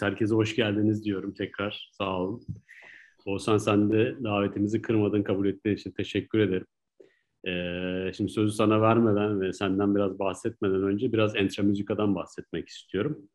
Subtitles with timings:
[0.00, 1.90] Herkese hoş geldiniz diyorum tekrar.
[1.92, 2.42] Sağ olun.
[3.26, 6.66] Oğuzhan sen de davetimizi kırmadın, kabul ettiğin için teşekkür ederim.
[7.46, 13.28] Ee, şimdi sözü sana vermeden ve senden biraz bahsetmeden önce biraz Entremüzika'dan bahsetmek istiyorum.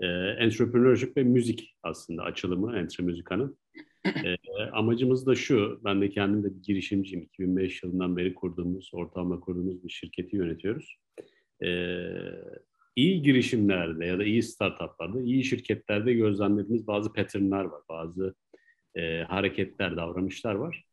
[0.00, 0.06] Ee,
[0.38, 3.58] entrepreneurship ve müzik aslında açılımı Entremüzika'nın.
[4.06, 4.36] Ee,
[4.72, 7.24] amacımız da şu, ben de kendim de girişimciyim.
[7.24, 10.98] 2005 yılından beri kurduğumuz, ortamla kurduğumuz bir şirketi yönetiyoruz.
[11.64, 12.06] Ee,
[12.96, 18.34] iyi girişimlerde ya da iyi startuplarda, iyi şirketlerde gözlemlediğimiz bazı patternlar var, bazı
[18.94, 20.84] e, hareketler, davranışlar var.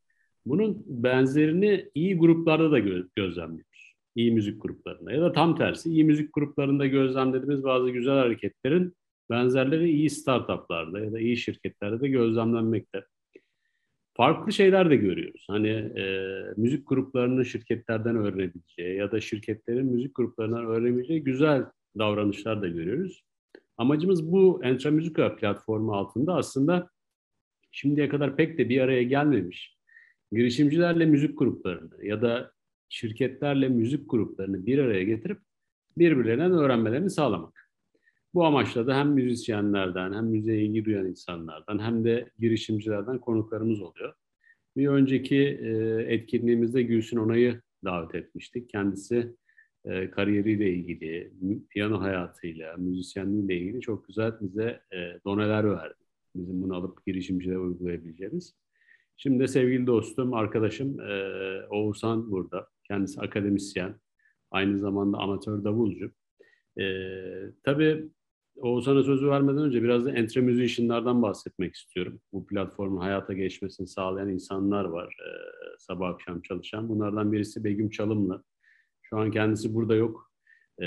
[0.46, 3.96] Bunun benzerini iyi gruplarda da gö- gözlemliyoruz.
[4.16, 8.94] İyi müzik gruplarında ya da tam tersi iyi müzik gruplarında gözlemlediğimiz bazı güzel hareketlerin
[9.30, 13.04] benzerleri iyi startuplarda ya da iyi şirketlerde de gözlemlenmekte.
[14.14, 15.46] Farklı şeyler de görüyoruz.
[15.50, 21.66] Hani e, müzik gruplarının şirketlerden öğrenebileceği ya da şirketlerin müzik gruplarından öğrenebileceği güzel
[21.98, 23.24] davranışlar da görüyoruz.
[23.78, 26.90] Amacımız bu Entra Musica platformu altında aslında
[27.72, 29.78] şimdiye kadar pek de bir araya gelmemiş
[30.32, 32.52] girişimcilerle müzik gruplarını ya da
[32.90, 35.40] şirketlerle müzik gruplarını bir araya getirip
[35.98, 37.70] birbirlerinden öğrenmelerini sağlamak.
[38.34, 44.14] Bu amaçla da hem müzisyenlerden hem müziğe ilgi duyan insanlardan hem de girişimcilerden konuklarımız oluyor.
[44.78, 45.38] Bir önceki
[46.08, 48.70] etkinliğimizde Gülsün Onay'ı davet etmiştik.
[48.70, 49.36] Kendisi
[49.86, 51.32] e, kariyeriyle ilgili,
[51.70, 55.94] piyano hayatıyla, müzisyenliğiyle ilgili çok güzel bize e, doneler verdi.
[56.36, 58.56] Bizim bunu alıp girişimcilere uygulayabileceğimiz.
[59.18, 61.14] Şimdi sevgili dostum, arkadaşım e,
[61.70, 62.68] Oğuzhan burada.
[62.88, 63.96] Kendisi akademisyen,
[64.52, 66.12] aynı zamanda amatör davulcu.
[66.80, 66.86] E,
[67.64, 68.10] tabii
[68.56, 72.22] Oğuzhan'a sözü vermeden önce biraz da entre musicianlardan bahsetmek istiyorum.
[72.34, 75.18] Bu platformun hayata geçmesini sağlayan insanlar var.
[75.20, 75.30] E,
[75.80, 76.90] sabah akşam çalışan.
[76.90, 78.44] Bunlardan birisi Begüm Çalımlı.
[79.14, 80.32] Şu an kendisi burada yok.
[80.82, 80.86] E,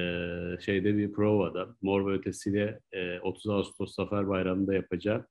[0.60, 1.76] şeyde bir provada.
[1.82, 5.26] Mor ve Ötesi'yle e, 30 Ağustos Zafer Bayramı'nda yapacağı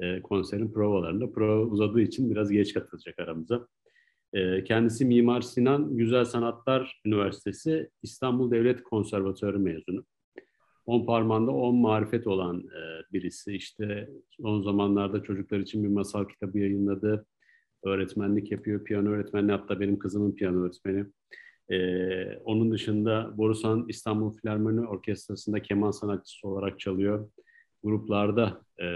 [0.00, 1.32] e, konserin provalarında.
[1.32, 3.68] Prova uzadığı için biraz geç katılacak aramıza.
[4.32, 10.04] E, kendisi Mimar Sinan Güzel Sanatlar Üniversitesi İstanbul Devlet Konservatörü mezunu.
[10.86, 13.52] On parmağında on marifet olan e, birisi.
[13.52, 17.26] İşte son zamanlarda çocuklar için bir masal kitabı yayınladı.
[17.84, 19.52] Öğretmenlik yapıyor, piyano öğretmeni.
[19.52, 21.06] Hatta benim kızımın piyano öğretmeni.
[21.72, 27.28] Ee, onun dışında Borusan İstanbul Filarmoni Orkestrası'nda keman sanatçısı olarak çalıyor
[27.82, 28.86] gruplarda e,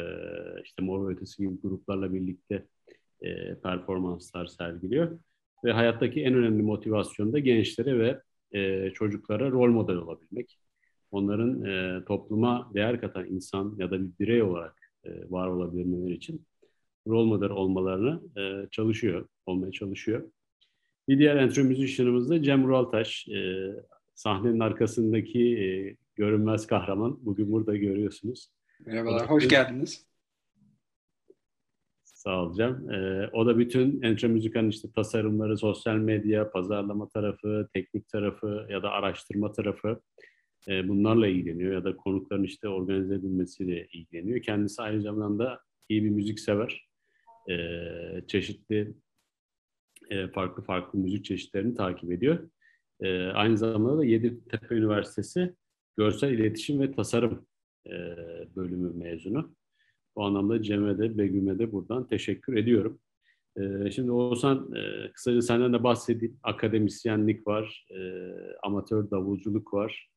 [0.64, 2.66] işte Mor Ötesi gibi gruplarla birlikte
[3.22, 5.18] e, performanslar sergiliyor.
[5.64, 8.20] Ve hayattaki en önemli motivasyon da gençlere ve
[8.58, 10.58] e, çocuklara rol model olabilmek.
[11.10, 16.46] Onların e, topluma değer katan insan ya da bir birey olarak e, var olabilmeleri için
[17.06, 20.30] rol model olmalarını e, çalışıyor, olmaya çalışıyor.
[21.08, 23.28] Bir diğer entry musician'ımız da Cem Uraltaş.
[23.28, 23.70] E,
[24.14, 27.18] sahnenin arkasındaki e, görünmez kahraman.
[27.20, 28.48] Bugün burada görüyorsunuz.
[28.86, 30.06] Merhabalar, hoş geldiniz.
[32.26, 32.90] Sağ olacağım.
[32.90, 38.82] Ee, o da bütün Entra Müzika'nın işte tasarımları, sosyal medya, pazarlama tarafı, teknik tarafı ya
[38.82, 40.00] da araştırma tarafı
[40.68, 44.42] e, bunlarla ilgileniyor ya da konukların işte organize edilmesiyle ilgileniyor.
[44.42, 46.88] Kendisi aynı zamanda iyi bir müzik sever.
[47.50, 47.56] E,
[48.26, 48.94] çeşitli
[50.10, 52.50] e, farklı farklı müzik çeşitlerini takip ediyor.
[53.00, 55.54] E, aynı zamanda da Yeditepe Üniversitesi
[55.96, 57.46] Görsel İletişim ve Tasarım
[57.86, 57.92] e,
[58.56, 59.54] bölümü mezunu.
[60.16, 63.00] Bu anlamda Cem'e de Begüm'e de buradan teşekkür ediyorum.
[63.90, 64.70] Şimdi Oğuzhan
[65.14, 66.38] kısaca senden de bahsedeyim.
[66.42, 67.86] Akademisyenlik var,
[68.62, 70.10] amatör davulculuk var.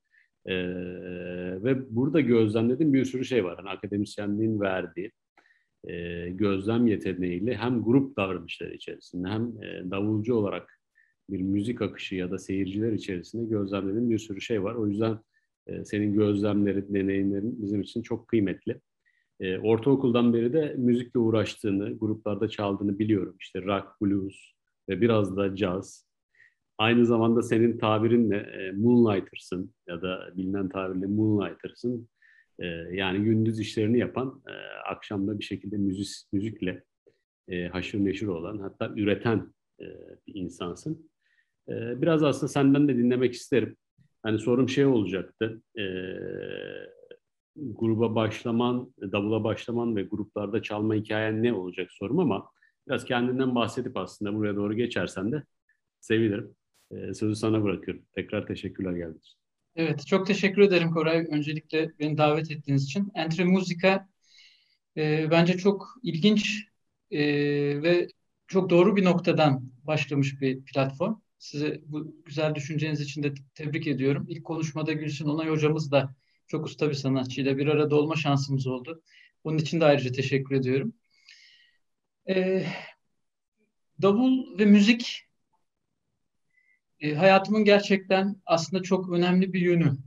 [1.63, 3.57] ve burada gözlemlediğim bir sürü şey var.
[3.57, 5.11] Yani akademisyenliğin verdiği
[6.29, 9.53] gözlem yeteneğiyle hem grup davranışları içerisinde hem
[9.91, 10.79] davulcu olarak
[11.29, 14.75] bir müzik akışı ya da seyirciler içerisinde gözlemlediğim bir sürü şey var.
[14.75, 15.19] O yüzden
[15.69, 18.81] ee, senin gözlemlerin, deneyimlerin bizim için çok kıymetli.
[19.40, 23.35] E, ortaokuldan beri de müzikle uğraştığını, gruplarda çaldığını biliyorum.
[23.40, 24.35] İşte rock, blues
[24.90, 26.09] ve biraz da jazz.
[26.78, 32.09] Aynı zamanda senin tabirinle e, moonlighters'ın ya da bilinen tabirle moonlighters'ın.
[32.59, 34.53] E, yani gündüz işlerini yapan, e,
[34.92, 36.84] akşamda bir şekilde müzik, müzikle
[37.47, 39.85] e, haşır neşir olan, hatta üreten e,
[40.28, 41.09] bir insansın.
[41.70, 43.78] E, biraz aslında senden de dinlemek isterim.
[44.23, 45.61] Hani sorum şey olacaktı.
[45.78, 45.84] E,
[47.56, 52.50] gruba başlaman, davula başlaman ve gruplarda çalma hikayen ne olacak sorum ama
[52.88, 55.44] biraz kendinden bahsedip aslında buraya doğru geçersen de
[56.00, 56.55] sevinirim.
[56.91, 58.03] Sözü sana bırakıyorum.
[58.16, 59.39] Tekrar teşekkürler geldiğiniz için.
[59.75, 61.27] Evet, çok teşekkür ederim Koray.
[61.31, 63.11] Öncelikle beni davet ettiğiniz için.
[63.16, 64.09] Entre Musica
[64.97, 66.67] e, bence çok ilginç
[67.11, 67.19] e,
[67.83, 68.07] ve
[68.47, 71.16] çok doğru bir noktadan başlamış bir platform.
[71.39, 74.25] Size bu güzel düşünceniz için de tebrik ediyorum.
[74.29, 76.16] İlk konuşmada Gülsün Onay hocamız da
[76.47, 79.01] çok usta bir sanatçıyla bir arada olma şansımız oldu.
[79.43, 80.93] Onun için de ayrıca teşekkür ediyorum.
[82.29, 82.66] E,
[84.01, 85.28] davul ve müzik
[87.01, 89.97] e, hayatımın gerçekten aslında çok önemli bir yönü.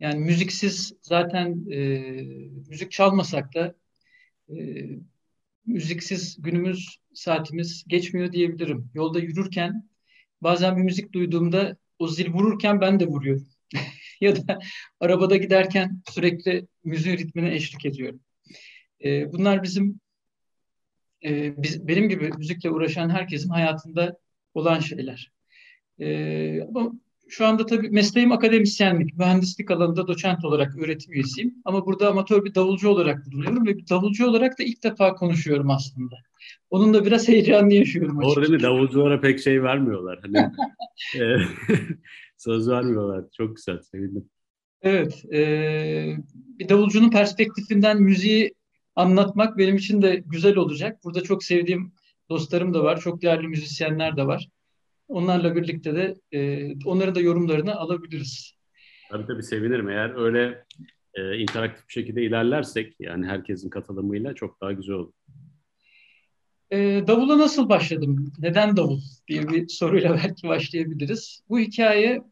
[0.00, 2.00] Yani müziksiz zaten e,
[2.68, 3.74] müzik çalmasak da
[4.48, 4.86] e,
[5.66, 8.90] müziksiz günümüz saatimiz geçmiyor diyebilirim.
[8.94, 9.88] Yolda yürürken
[10.40, 13.48] bazen bir müzik duyduğumda o zil vururken ben de vuruyorum.
[14.20, 14.58] ya da
[15.00, 18.20] arabada giderken sürekli müziğin ritmine eşlik ediyorum.
[19.04, 20.00] E, bunlar bizim
[21.24, 24.18] e, biz, benim gibi müzikle uğraşan herkesin hayatında
[24.54, 25.32] olan şeyler.
[26.00, 26.92] E, ama
[27.28, 31.54] şu anda tabii mesleğim akademisyenlik, mühendislik alanında doçent olarak öğretim üyesiyim.
[31.64, 35.70] Ama burada amatör bir davulcu olarak bulunuyorum ve bir davulcu olarak da ilk defa konuşuyorum
[35.70, 36.16] aslında.
[36.70, 38.36] Onun da biraz heyecanlı yaşıyorum açıkçası.
[38.36, 38.62] Doğru değil mi?
[38.62, 40.18] Davulculara pek şey vermiyorlar.
[40.22, 40.38] Hani
[41.24, 41.36] e,
[42.36, 43.24] söz vermiyorlar.
[43.36, 44.30] Çok güzel, sevindim.
[44.82, 46.16] Evet, e,
[46.58, 48.54] bir davulcunun perspektifinden müziği
[48.96, 51.04] anlatmak benim için de güzel olacak.
[51.04, 51.92] Burada çok sevdiğim
[52.28, 54.48] dostlarım da var, çok değerli müzisyenler de var.
[55.14, 58.54] Onlarla birlikte de e, onların da yorumlarını alabiliriz.
[59.10, 59.88] Tabii tabii sevinirim.
[59.88, 60.64] Eğer öyle
[61.14, 65.12] e, interaktif bir şekilde ilerlersek yani herkesin katılımıyla çok daha güzel olur.
[66.70, 68.32] E, davula nasıl başladım?
[68.38, 71.42] Neden davul diye bir soruyla belki başlayabiliriz.
[71.48, 72.22] Bu hikaye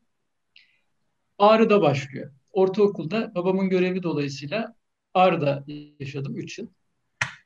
[1.39, 2.33] Ağrı'da başlıyor.
[2.53, 4.77] Ortaokulda babamın görevi dolayısıyla
[5.15, 5.65] Ağrı'da
[6.01, 6.67] yaşadım 3 yıl.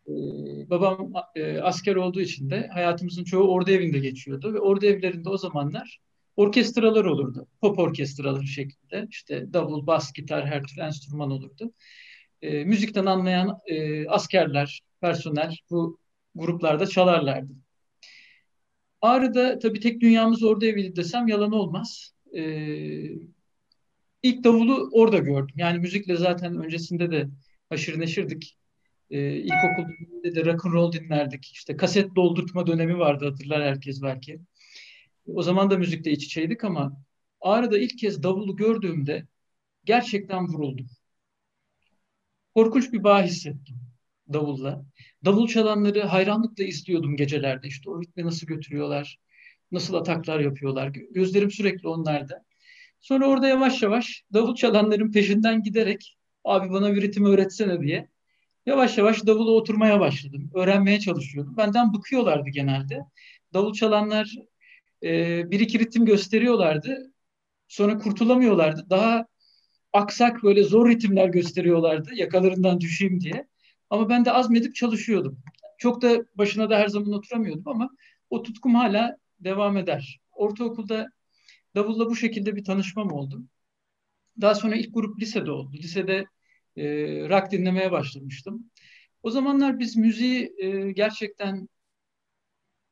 [0.08, 5.28] Ee, babam e, asker olduğu için de hayatımızın çoğu ordu evinde geçiyordu ve ordu evlerinde
[5.28, 5.98] o zamanlar
[6.36, 7.46] orkestralar olurdu.
[7.60, 9.06] Pop orkestraları şeklinde.
[9.10, 11.72] İşte davul, bas, gitar her türlü enstrüman olurdu.
[12.42, 15.98] E, müzikten anlayan e, askerler, personel bu
[16.34, 17.52] gruplarda çalarlardı.
[19.00, 22.14] Ağrı'da tabii tek dünyamız ordu eviydi desem yalan olmaz.
[22.36, 22.42] E,
[24.22, 25.54] ilk davulu orada gördüm.
[25.56, 27.28] Yani müzikle zaten öncesinde de
[27.68, 28.56] haşır neşirdik.
[29.10, 31.46] E, ilkokul döneminde de rock and roll dinlerdik.
[31.46, 34.40] İşte kaset doldurtma dönemi vardı hatırlar herkes belki.
[35.26, 37.02] O zaman da müzikle iç içeydik ama
[37.40, 39.26] Ağrı'da ilk kez davulu gördüğümde
[39.84, 40.86] gerçekten vuruldum.
[42.54, 43.76] Korkunç bir bağ hissettim
[44.32, 44.84] davulla.
[45.24, 47.68] Davul çalanları hayranlıkla izliyordum gecelerde.
[47.68, 49.18] İşte o ritmi nasıl götürüyorlar,
[49.72, 50.88] nasıl ataklar yapıyorlar.
[50.88, 52.44] Gözlerim sürekli onlarda.
[53.00, 58.08] Sonra orada yavaş yavaş davul çalanların peşinden giderek abi bana bir ritim öğretsene diye
[58.66, 60.50] Yavaş yavaş davula oturmaya başladım.
[60.54, 61.56] Öğrenmeye çalışıyordum.
[61.56, 63.00] Benden bıkıyorlardı genelde.
[63.54, 64.34] Davul çalanlar
[65.02, 67.12] e, bir iki ritim gösteriyorlardı.
[67.68, 68.86] Sonra kurtulamıyorlardı.
[68.90, 69.26] Daha
[69.92, 73.48] aksak böyle zor ritimler gösteriyorlardı yakalarından düşeyim diye.
[73.90, 75.38] Ama ben de azmedip çalışıyordum.
[75.78, 77.90] Çok da başına da her zaman oturamıyordum ama
[78.30, 80.20] o tutkum hala devam eder.
[80.32, 81.08] Ortaokulda
[81.74, 83.42] davulla bu şekilde bir tanışmam oldu.
[84.40, 85.72] Daha sonra ilk grup lisede oldu.
[85.76, 86.26] Lisede
[86.76, 86.84] e,
[87.28, 88.70] rock dinlemeye başlamıştım.
[89.22, 91.68] O zamanlar biz müziği e, gerçekten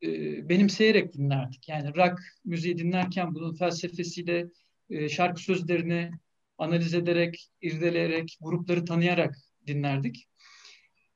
[0.02, 0.08] e,
[0.48, 1.68] benimseyerek dinlerdik.
[1.68, 4.46] Yani rock müziği dinlerken bunun felsefesiyle
[4.90, 6.10] e, şarkı sözlerini
[6.58, 9.36] analiz ederek, irdeleyerek, grupları tanıyarak
[9.66, 10.28] dinlerdik.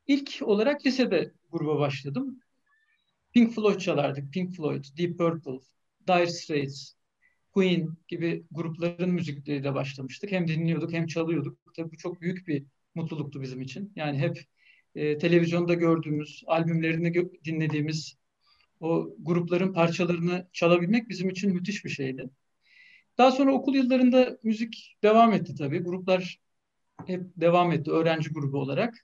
[0.07, 2.41] İlk olarak lisede gruba başladım.
[3.33, 4.33] Pink Floyd çalardık.
[4.33, 5.61] Pink Floyd, Deep Purple,
[6.09, 6.93] Dire Straits,
[7.53, 10.33] Queen gibi grupların müzikleriyle başlamıştık.
[10.33, 11.68] Hem dinliyorduk hem çalıyorduk.
[11.79, 12.65] Tabii bu çok büyük bir
[12.95, 13.93] mutluluktu bizim için.
[13.97, 14.45] Yani hep
[14.95, 18.17] e, televizyonda gördüğümüz, albümlerini gö- dinlediğimiz
[18.81, 22.31] o grupların parçalarını çalabilmek bizim için müthiş bir şeydi.
[23.19, 25.79] Daha sonra okul yıllarında müzik devam etti tabii.
[25.79, 26.39] Gruplar
[27.07, 28.95] hep devam etti öğrenci grubu olarak.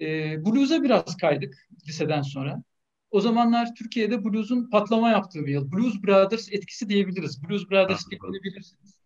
[0.00, 0.06] E,
[0.44, 2.62] blues'a biraz kaydık liseden sonra.
[3.10, 5.72] O zamanlar Türkiye'de blues'un patlama yaptığı bir yıl.
[5.72, 7.42] Blues Brothers etkisi diyebiliriz.
[7.48, 8.97] Blues Brothers filmini bilirsiniz.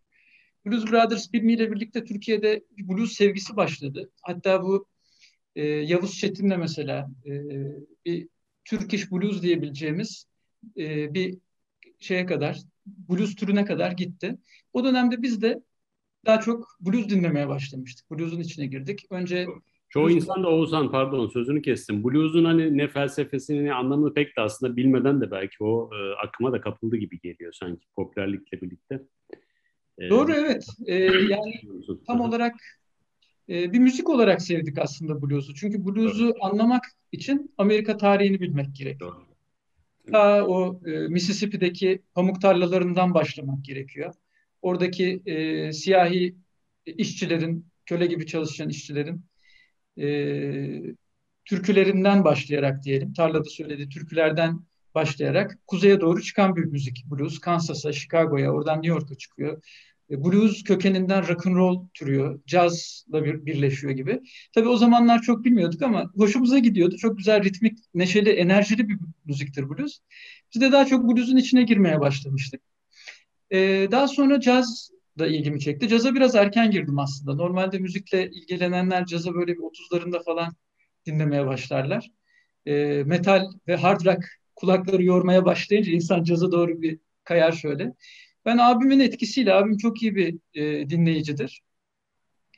[0.66, 4.10] Blues Brothers filmiyle birlikte Türkiye'de bir blues sevgisi başladı.
[4.22, 4.86] Hatta bu
[5.56, 7.32] e, Yavuz Çetin'le mesela e,
[8.04, 8.28] bir
[8.64, 10.26] Turkish Blues diyebileceğimiz
[10.76, 11.38] e, bir
[11.98, 14.38] şeye kadar, blues türüne kadar gitti.
[14.72, 15.62] O dönemde biz de
[16.26, 18.10] daha çok blues dinlemeye başlamıştık.
[18.10, 19.06] Blues'un içine girdik.
[19.10, 19.46] Önce
[19.92, 22.04] Çoğu insan da Oğuzhan pardon sözünü kestim.
[22.04, 26.52] Blues'un hani ne felsefesini ne anlamını pek de aslında bilmeden de belki o e, akıma
[26.52, 29.02] da kapıldı gibi geliyor sanki popülerlikle birlikte.
[30.02, 30.66] E, Doğru evet.
[30.86, 31.52] E, yani
[32.06, 32.54] tam olarak
[33.48, 35.54] e, bir müzik olarak sevdik aslında blues'u.
[35.54, 36.36] Çünkü blues'u evet.
[36.40, 39.12] anlamak için Amerika tarihini bilmek gerekiyor.
[39.12, 39.32] Doğru.
[40.12, 44.14] Ta o e, Mississippi'deki pamuk tarlalarından başlamak gerekiyor.
[44.62, 46.36] Oradaki e, siyahi
[46.86, 49.24] işçilerin, köle gibi çalışan işçilerin
[49.98, 50.06] e,
[51.44, 54.60] türkülerinden başlayarak diyelim, tarlada söylediği türkülerden
[54.94, 57.38] başlayarak kuzeye doğru çıkan bir müzik blues.
[57.38, 59.62] Kansas'a, Chicago'ya, oradan New York'a çıkıyor.
[60.12, 64.20] E, blues kökeninden rock and roll türüyor, cazla bir, birleşiyor gibi.
[64.54, 66.96] Tabii o zamanlar çok bilmiyorduk ama hoşumuza gidiyordu.
[66.96, 69.98] Çok güzel ritmik, neşeli, enerjili bir müziktir blues.
[70.54, 72.60] Biz de daha çok blues'un içine girmeye başlamıştık.
[73.52, 75.88] Ee, daha sonra caz da ilgimi çekti.
[75.88, 77.34] Caza biraz erken girdim aslında.
[77.34, 80.52] Normalde müzikle ilgilenenler caza böyle bir 30'larında falan
[81.06, 82.10] dinlemeye başlarlar.
[82.66, 84.24] Ee, metal ve hard rock
[84.56, 87.94] kulakları yormaya başlayınca insan caza doğru bir kayar şöyle.
[88.44, 91.62] Ben abimin etkisiyle, abim çok iyi bir e, dinleyicidir.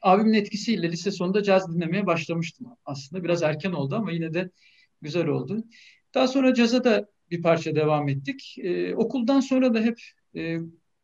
[0.02, 3.24] Abimin etkisiyle lise sonunda caz dinlemeye başlamıştım aslında.
[3.24, 4.50] Biraz erken oldu ama yine de
[5.02, 5.64] güzel oldu.
[6.14, 8.56] Daha sonra caza da bir parça devam ettik.
[8.58, 9.98] E, okuldan sonra da hep
[10.36, 10.58] e,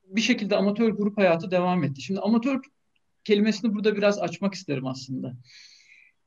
[0.04, 2.02] bir şekilde amatör grup hayatı devam etti.
[2.02, 2.60] Şimdi amatör
[3.24, 5.36] kelimesini burada biraz açmak isterim aslında.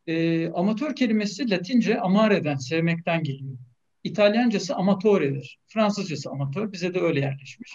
[0.08, 3.58] E, amatör kelimesi Latince amare'den, sevmekten geliyor.
[4.04, 5.60] İtalyancası amatore'dir.
[5.68, 6.72] Fransızcası amatör.
[6.72, 7.72] Bize de öyle yerleşmiş.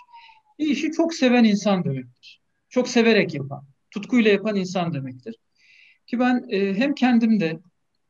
[0.59, 2.41] Bir işi çok seven insan demektir.
[2.69, 5.37] Çok severek yapan, tutkuyla yapan insan demektir.
[6.07, 7.61] Ki ben e, hem kendimde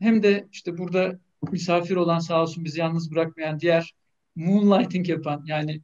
[0.01, 1.19] hem de işte burada
[1.53, 3.95] misafir olan sağ olsun bizi yalnız bırakmayan diğer
[4.37, 5.81] moonlighting yapan yani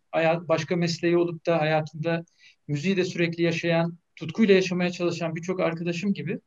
[0.49, 2.25] başka mesleği olup da hayatında
[2.69, 6.41] müziği de sürekli yaşayan, tutkuyla yaşamaya çalışan birçok arkadaşım gibi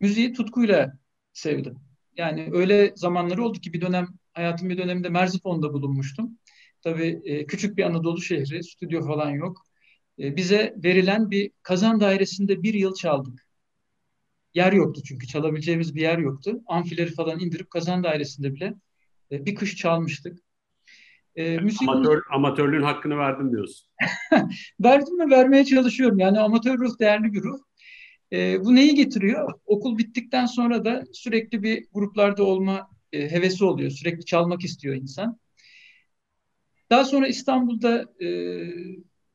[0.00, 0.92] müziği tutkuyla
[1.32, 1.78] sevdim.
[2.16, 6.38] Yani öyle zamanları oldu ki bir dönem hayatım bir döneminde Merzifon'da bulunmuştum.
[6.82, 9.66] Tabii e, küçük bir Anadolu şehri, stüdyo falan yok.
[10.18, 13.46] E, bize verilen bir kazan dairesinde bir yıl çaldık.
[14.54, 16.60] Yer yoktu çünkü çalabileceğimiz bir yer yoktu.
[16.66, 18.74] Amfileri falan indirip kazan dairesinde bile
[19.32, 20.38] e, bir kış çalmıştık.
[21.36, 21.88] E, müzik...
[21.88, 23.88] Amatör, amatörlüğün hakkını verdim diyorsun.
[24.80, 26.18] Verdim mi vermeye çalışıyorum.
[26.18, 27.58] Yani amatör ruh değerli bir ruh.
[28.32, 29.52] E, bu neyi getiriyor?
[29.66, 33.90] Okul bittikten sonra da sürekli bir gruplarda olma e, hevesi oluyor.
[33.90, 35.38] Sürekli çalmak istiyor insan.
[36.90, 38.28] Daha sonra İstanbul'da e,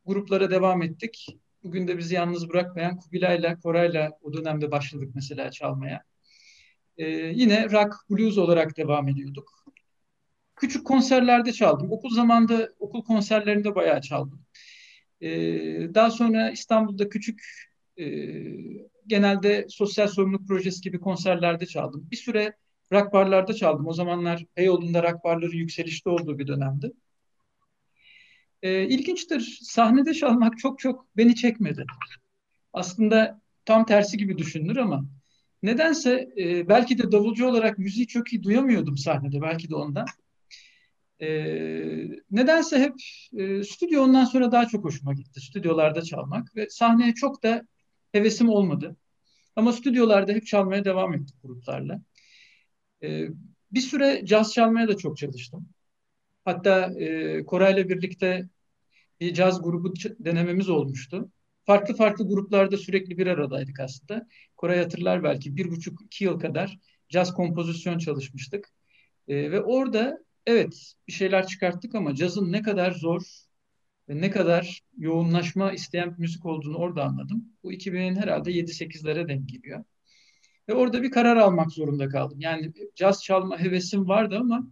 [0.05, 1.37] gruplara devam ettik.
[1.63, 6.03] Bugün de bizi yalnız bırakmayan Kubilay'la, Koray'la o dönemde başladık mesela çalmaya.
[6.97, 9.65] E, yine rock, blues olarak devam ediyorduk.
[10.55, 11.91] Küçük konserlerde çaldım.
[11.91, 14.41] Okul zamanında okul konserlerinde bayağı çaldım.
[15.21, 15.29] E,
[15.95, 17.41] daha sonra İstanbul'da küçük
[17.97, 18.05] e,
[19.07, 22.07] genelde sosyal sorumluluk projesi gibi konserlerde çaldım.
[22.11, 22.57] Bir süre
[22.91, 23.87] rock barlarda çaldım.
[23.87, 26.91] O zamanlar Beyoğlu'nda rock barların yükselişte olduğu bir dönemdi.
[28.65, 29.59] E, ilginçtir.
[29.61, 31.85] Sahnede çalmak çok çok beni çekmedi.
[32.73, 35.05] Aslında tam tersi gibi düşünülür ama
[35.63, 39.41] nedense e, belki de davulcu olarak müziği çok iyi duyamıyordum sahnede.
[39.41, 40.05] Belki de ondan.
[41.21, 41.27] E,
[42.31, 42.93] nedense hep
[43.37, 45.41] e, stüdyo ondan sonra daha çok hoşuma gitti.
[45.41, 47.67] Stüdyolarda çalmak ve sahneye çok da
[48.11, 48.95] hevesim olmadı.
[49.55, 52.01] Ama stüdyolarda hep çalmaya devam ettik gruplarla.
[53.03, 53.27] E,
[53.71, 55.69] bir süre caz çalmaya da çok çalıştım.
[56.45, 58.49] Hatta e, Koray'la birlikte
[59.19, 61.31] bir caz grubu denememiz olmuştu.
[61.65, 64.27] Farklı farklı gruplarda sürekli bir aradaydık aslında.
[64.57, 66.79] Koray hatırlar belki bir buçuk iki yıl kadar
[67.09, 68.69] caz kompozisyon çalışmıştık.
[69.27, 73.21] E, ve orada evet bir şeyler çıkarttık ama cazın ne kadar zor
[74.09, 77.45] ve ne kadar yoğunlaşma isteyen bir müzik olduğunu orada anladım.
[77.63, 79.83] Bu 2000'in herhalde 7-8'lere denk geliyor.
[80.69, 82.39] Ve orada bir karar almak zorunda kaldım.
[82.41, 84.67] Yani caz çalma hevesim vardı ama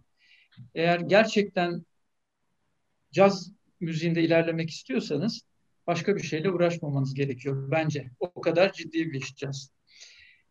[0.74, 1.84] eğer gerçekten
[3.12, 3.52] caz
[3.84, 5.42] müziğinde ilerlemek istiyorsanız
[5.86, 8.10] başka bir şeyle uğraşmamanız gerekiyor bence.
[8.20, 9.70] O kadar ciddi bir iş caz.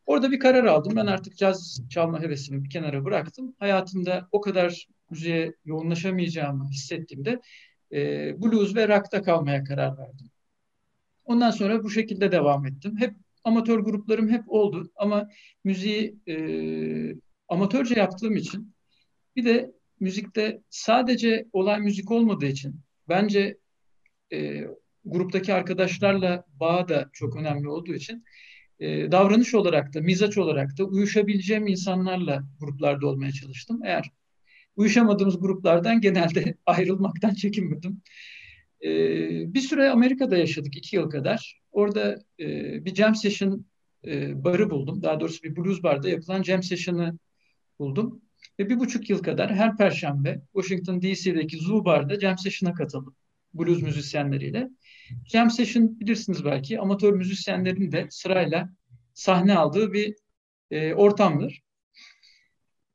[0.06, 0.96] Orada bir karar aldım.
[0.96, 3.56] Ben artık caz çalma hevesimi bir kenara bıraktım.
[3.60, 7.42] Hayatımda o kadar müziğe yoğunlaşamayacağımı hissettiğimde
[7.92, 10.30] e, blues ve rock'ta kalmaya karar verdim.
[11.26, 12.98] Ondan sonra bu şekilde devam ettim.
[12.98, 15.30] Hep amatör gruplarım hep oldu ama
[15.64, 16.36] müziği e,
[17.48, 18.74] amatörce yaptığım için
[19.36, 22.80] bir de müzikte sadece olay müzik olmadığı için
[23.10, 23.58] bence
[24.34, 24.68] e,
[25.06, 28.24] gruptaki arkadaşlarla bağ da çok önemli olduğu için
[28.80, 33.80] e, davranış olarak da, mizaç olarak da uyuşabileceğim insanlarla gruplarda olmaya çalıştım.
[33.84, 34.12] Eğer
[34.76, 38.02] uyuşamadığımız gruplardan genelde ayrılmaktan çekinmedim.
[38.84, 38.90] E,
[39.54, 41.62] bir süre Amerika'da yaşadık, iki yıl kadar.
[41.72, 42.46] Orada e,
[42.86, 43.66] bir jam session
[44.06, 45.04] e, barı buldum.
[45.04, 47.18] Daha doğrusu bir blues barda yapılan jam session'ı
[47.80, 48.22] buldum.
[48.60, 53.16] Ve bir buçuk yıl kadar her perşembe Washington DC'deki Zoo Bar'da jam session'a katıldım.
[53.54, 54.70] Blues müzisyenleriyle.
[55.26, 58.70] Jam session bilirsiniz belki amatör müzisyenlerin de sırayla
[59.14, 60.16] sahne aldığı bir
[60.72, 61.62] e, ortamdır.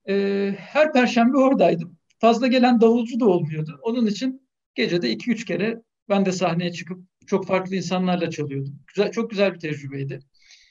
[0.08, 1.96] E, her perşembe oradaydım.
[2.18, 3.80] Fazla gelen davulcu da olmuyordu.
[3.82, 8.80] Onun için gecede iki üç kere ben de sahneye çıkıp çok farklı insanlarla çalıyordum.
[8.86, 10.20] Güzel, çok güzel bir tecrübeydi.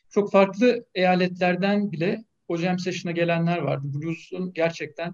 [0.09, 3.87] Çok farklı eyaletlerden bile o jam session'a gelenler vardı.
[3.93, 5.13] Blues'un gerçekten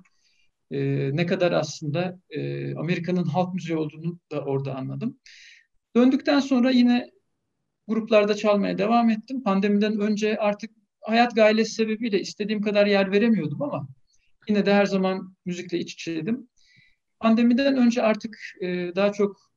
[0.71, 5.19] e, ne kadar aslında e, Amerika'nın halk müziği olduğunu da orada anladım.
[5.95, 7.11] Döndükten sonra yine
[7.87, 9.43] gruplarda çalmaya devam ettim.
[9.43, 10.71] Pandemiden önce artık
[11.01, 13.87] hayat gailesi sebebiyle istediğim kadar yer veremiyordum ama
[14.49, 16.49] yine de her zaman müzikle iç içeydim.
[17.19, 19.53] Pandemiden önce artık e, daha çok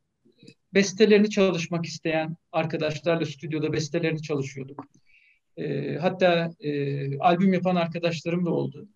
[0.75, 4.85] bestelerini çalışmak isteyen arkadaşlarla stüdyoda bestelerini çalışıyorduk.
[5.57, 8.89] E, hatta e, albüm yapan arkadaşlarım da oldu.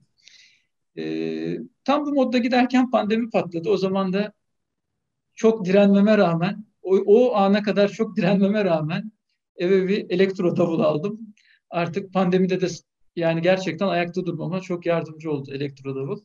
[0.98, 3.70] E, tam bu modda giderken pandemi patladı.
[3.70, 4.32] O zaman da
[5.34, 9.12] çok direnmeme rağmen, o, o ana kadar çok direnmeme rağmen
[9.56, 11.20] eve bir elektro davul aldım.
[11.70, 12.66] Artık pandemide de
[13.16, 16.20] yani gerçekten ayakta durmama çok yardımcı oldu elektro davul.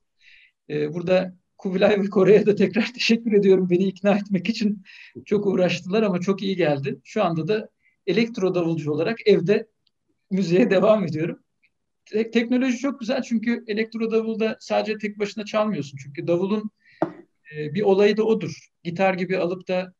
[0.69, 3.69] Ee, burada Kubilay ve Kore'ye de tekrar teşekkür ediyorum.
[3.69, 4.83] Beni ikna etmek için
[5.25, 6.99] çok uğraştılar ama çok iyi geldi.
[7.03, 7.69] Şu anda da
[8.07, 9.67] elektro davulcu olarak evde
[10.31, 11.39] müziğe devam ediyorum.
[12.05, 15.97] Te- teknoloji çok güzel çünkü elektro davulda sadece tek başına çalmıyorsun.
[16.03, 16.71] Çünkü davulun
[17.55, 18.69] e, bir olayı da odur.
[18.83, 19.93] Gitar gibi alıp da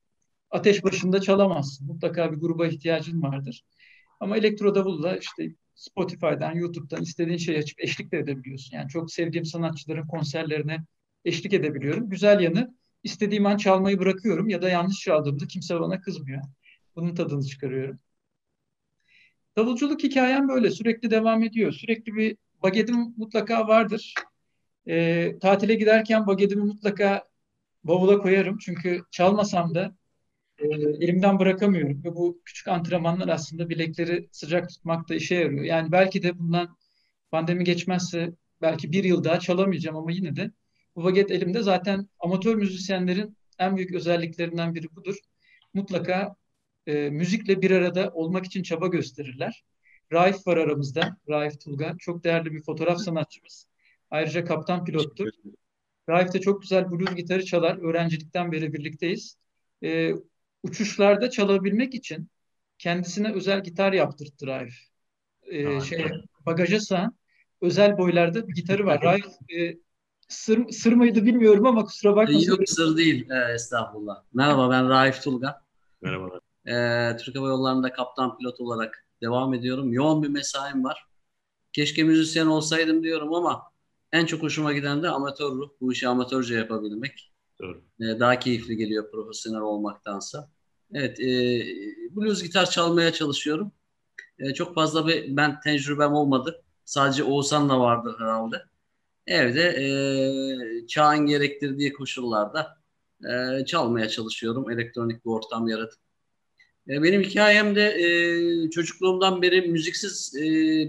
[0.52, 1.88] ateş başında çalamazsın.
[1.88, 3.64] Mutlaka bir gruba ihtiyacın vardır.
[4.20, 8.78] Ama elektro davulla işte Spotify'dan, YouTube'dan istediğin şeyi açıp eşlik de edebiliyorsun.
[8.78, 10.86] Yani çok sevdiğim sanatçıların konserlerine
[11.26, 12.10] eşlik edebiliyorum.
[12.10, 16.42] Güzel yanı istediğim an çalmayı bırakıyorum ya da yanlış çaldığımda kimse bana kızmıyor.
[16.96, 18.00] Bunun tadını çıkarıyorum.
[19.58, 21.72] Davulculuk hikayem böyle sürekli devam ediyor.
[21.72, 24.14] Sürekli bir bagetim mutlaka vardır.
[24.88, 27.28] E, tatile giderken bagetimi mutlaka
[27.84, 28.58] bavula koyarım.
[28.58, 29.96] Çünkü çalmasam da
[30.58, 30.66] e,
[31.06, 32.04] elimden bırakamıyorum.
[32.04, 35.64] Ve bu küçük antrenmanlar aslında bilekleri sıcak tutmakta işe yarıyor.
[35.64, 36.78] Yani belki de bundan
[37.32, 40.52] pandemi geçmezse belki bir yıl daha çalamayacağım ama yine de
[40.96, 45.16] bu baget elimde zaten amatör müzisyenlerin en büyük özelliklerinden biri budur.
[45.74, 46.36] Mutlaka
[46.88, 49.64] e, müzikle bir arada olmak için çaba gösterirler.
[50.14, 51.18] Raif var aramızda.
[51.30, 51.96] Raif Tulga.
[52.00, 53.68] Çok değerli bir fotoğraf sanatçımız.
[54.12, 55.30] Ayrıca kaptan pilottur.
[56.10, 57.78] Raif de çok güzel blues gitarı çalar.
[57.78, 59.38] Öğrencilikten beri birlikteyiz.
[59.84, 60.14] E,
[60.64, 62.30] uçuşlarda çalabilmek için
[62.78, 64.76] kendisine özel gitar yaptırttı Raif.
[65.42, 66.06] E, şey,
[66.46, 67.16] bagaja sığan
[67.62, 69.02] özel boylarda bir gitarı var.
[69.04, 69.78] Raif e,
[70.28, 72.50] sır, sır mıydı bilmiyorum ama kusura bakmasın.
[72.50, 73.30] Yok sır değil.
[73.30, 74.24] Ee, estağfurullah.
[74.34, 75.62] Merhaba ben Raif Tulga.
[76.02, 76.45] Merhabalar.
[76.68, 79.94] Ee, Türk Hava Yolları'nda kaptan pilot olarak devam ediyorum.
[79.94, 81.06] Yoğun bir mesaim var.
[81.74, 83.64] Keşke müzisyen olsaydım diyorum ama
[84.12, 85.70] en çok hoşuma giden de amatör ruh.
[85.82, 87.34] Bu işi amatörce yapabilmek.
[87.62, 87.82] Doğru.
[88.00, 90.50] Ee, daha keyifli geliyor profesyonel olmaktansa.
[90.94, 91.26] Evet, e,
[92.16, 93.72] blues gitar çalmaya çalışıyorum.
[94.40, 96.64] E, çok fazla bir ben tecrübem olmadı.
[96.86, 98.64] Sadece Oğuzhan'la vardı herhalde.
[99.28, 102.78] Evde e, çağın gerektirdiği koşullarda
[103.32, 104.72] e, çalmaya çalışıyorum.
[104.72, 106.00] Elektronik bir ortam yaratıp.
[106.90, 110.42] E, benim hikayem de e, çocukluğumdan beri müziksiz e,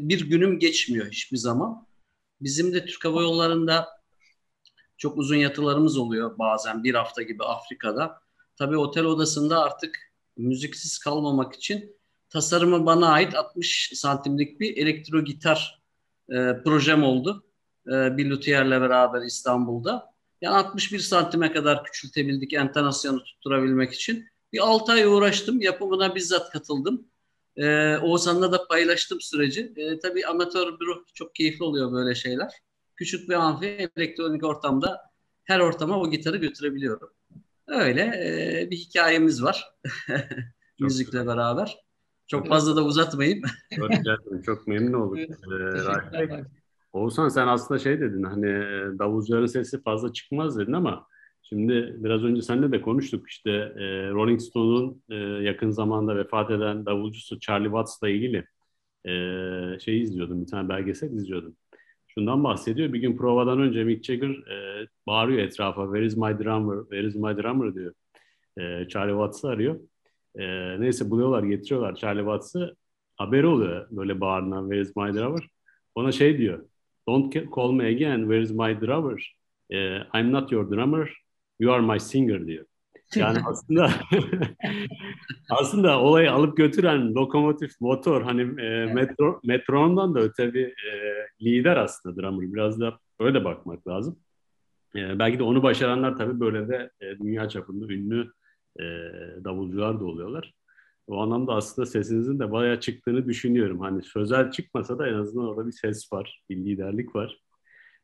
[0.09, 1.87] bir günüm geçmiyor hiçbir zaman.
[2.40, 3.88] Bizim de Türk Hava Yolları'nda
[4.96, 8.20] çok uzun yatılarımız oluyor bazen bir hafta gibi Afrika'da.
[8.56, 11.96] Tabii otel odasında artık müziksiz kalmamak için
[12.28, 15.82] tasarımı bana ait 60 santimlik bir elektro gitar
[16.30, 17.44] e, projem oldu.
[17.87, 20.14] E, bir luthier'le beraber İstanbul'da.
[20.40, 24.26] Yani 61 santime kadar küçültebildik entonasyonu tutturabilmek için.
[24.52, 25.61] Bir 6 ay uğraştım.
[25.61, 27.09] Yapımına bizzat katıldım.
[27.56, 29.72] E, Oğuzhan'la da paylaştım süreci.
[29.76, 32.52] E, tabii amatör bir ruh çok keyifli oluyor böyle şeyler.
[32.96, 35.00] Küçük bir amfi elektronik ortamda
[35.44, 37.11] her ortama o gitarı götürebiliyorum.
[37.66, 39.74] Öyle e, bir hikayemiz var.
[40.80, 41.26] Müzikle güzel.
[41.26, 41.78] beraber.
[42.26, 43.42] Çok fazla da uzatmayayım.
[43.76, 43.90] Çok,
[44.44, 45.18] çok memnun olduk.
[46.14, 46.44] Evet, ee,
[46.92, 48.48] Oğuzhan sen aslında şey dedin hani
[48.98, 51.06] davulcuların sesi fazla çıkmaz dedin ama
[51.48, 56.87] şimdi biraz önce seninle de konuştuk işte e, Rolling Stone'un e, yakın zamanda vefat eden
[56.87, 58.44] davulcusu Charlie Watts'la ilgili
[59.06, 59.11] e,
[59.80, 61.56] şey izliyordum bir tane belgesel izliyordum.
[62.09, 66.80] Şundan bahsediyor bir gün provadan önce Mick Jagger e, bağırıyor etrafa Where is my drummer,
[66.80, 67.94] Where is my drummer diyor.
[68.59, 69.80] E, Charlie Watts'ı arıyor.
[70.38, 70.44] E,
[70.80, 72.76] neyse buluyorlar getiriyorlar Charlie Watts'ı
[73.16, 75.48] haberi oluyor böyle bağırılan Where is my drummer.
[75.94, 76.64] Ona şey diyor
[77.09, 78.20] Don't call me again.
[78.20, 79.37] Where is my drummer?
[79.72, 81.25] Uh, I'm not your drummer.
[81.60, 82.66] You are my singer diyor.
[83.14, 83.90] Yani aslında
[85.50, 91.76] aslında olayı alıp götüren lokomotif motor hani e, metro, metrondan da öte bir e, lider
[91.76, 92.52] aslında drummer.
[92.54, 94.18] Biraz da öyle bakmak lazım.
[94.96, 98.32] E, belki de onu başaranlar tabii böyle de e, dünya çapında ünlü
[98.80, 98.84] e,
[99.44, 100.54] davulcular da oluyorlar.
[101.06, 103.80] O anlamda aslında sesinizin de bayağı çıktığını düşünüyorum.
[103.80, 107.40] Hani sözel çıkmasa da en azından orada bir ses var, bir liderlik var.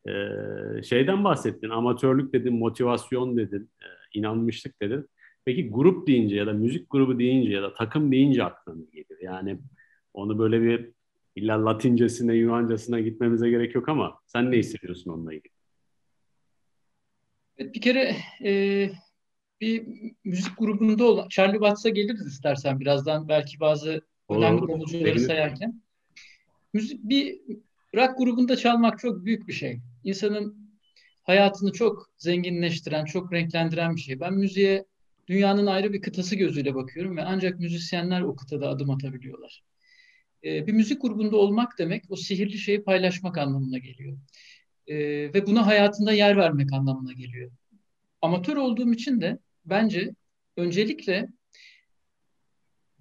[0.08, 3.86] Ee, şeyden bahsettin, amatörlük dedin, motivasyon dedin, e,
[4.18, 5.08] inanmışlık dedin.
[5.44, 9.22] Peki grup deyince ya da müzik grubu deyince ya da takım deyince aklına ne gelir?
[9.22, 9.58] Yani
[10.14, 10.90] onu böyle bir
[11.36, 15.52] illa Latincesine, Yunancasına gitmemize gerek yok ama sen ne hissediyorsun onunla ilgili?
[17.58, 18.90] Evet, bir kere e,
[19.60, 19.86] bir
[20.24, 25.82] müzik grubunda olan Charlie Watts'a geliriz istersen birazdan belki bazı önemli davulcuları sayarken.
[26.72, 27.40] Müzik, bir
[27.96, 29.80] rock grubunda çalmak çok büyük bir şey.
[30.04, 30.72] İnsanın
[31.22, 34.20] hayatını çok zenginleştiren, çok renklendiren bir şey.
[34.20, 34.84] Ben müziğe
[35.28, 39.62] dünyanın ayrı bir kıtası gözüyle bakıyorum ve ancak müzisyenler o kıtada adım atabiliyorlar.
[40.44, 44.18] Ee, bir müzik grubunda olmak demek o sihirli şeyi paylaşmak anlamına geliyor.
[44.86, 44.96] Ee,
[45.34, 47.50] ve buna hayatında yer vermek anlamına geliyor.
[48.22, 50.14] Amatör olduğum için de bence
[50.56, 51.28] öncelikle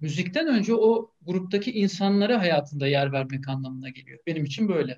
[0.00, 4.18] müzikten önce o gruptaki insanlara hayatında yer vermek anlamına geliyor.
[4.26, 4.96] Benim için böyle.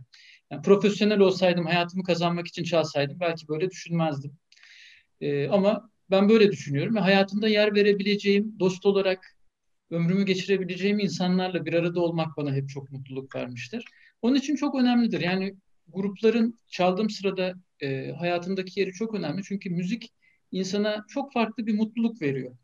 [0.51, 4.39] Yani profesyonel olsaydım, hayatımı kazanmak için çalsaydım belki böyle düşünmezdim.
[5.21, 9.37] Ee, ama ben böyle düşünüyorum ve hayatımda yer verebileceğim, dost olarak
[9.91, 13.85] ömrümü geçirebileceğim insanlarla bir arada olmak bana hep çok mutluluk vermiştir.
[14.23, 15.21] Onun için çok önemlidir.
[15.21, 15.57] Yani
[15.89, 19.43] grupların çaldığım sırada e, hayatımdaki yeri çok önemli.
[19.43, 20.13] Çünkü müzik
[20.53, 22.57] insana çok farklı bir mutluluk veriyor.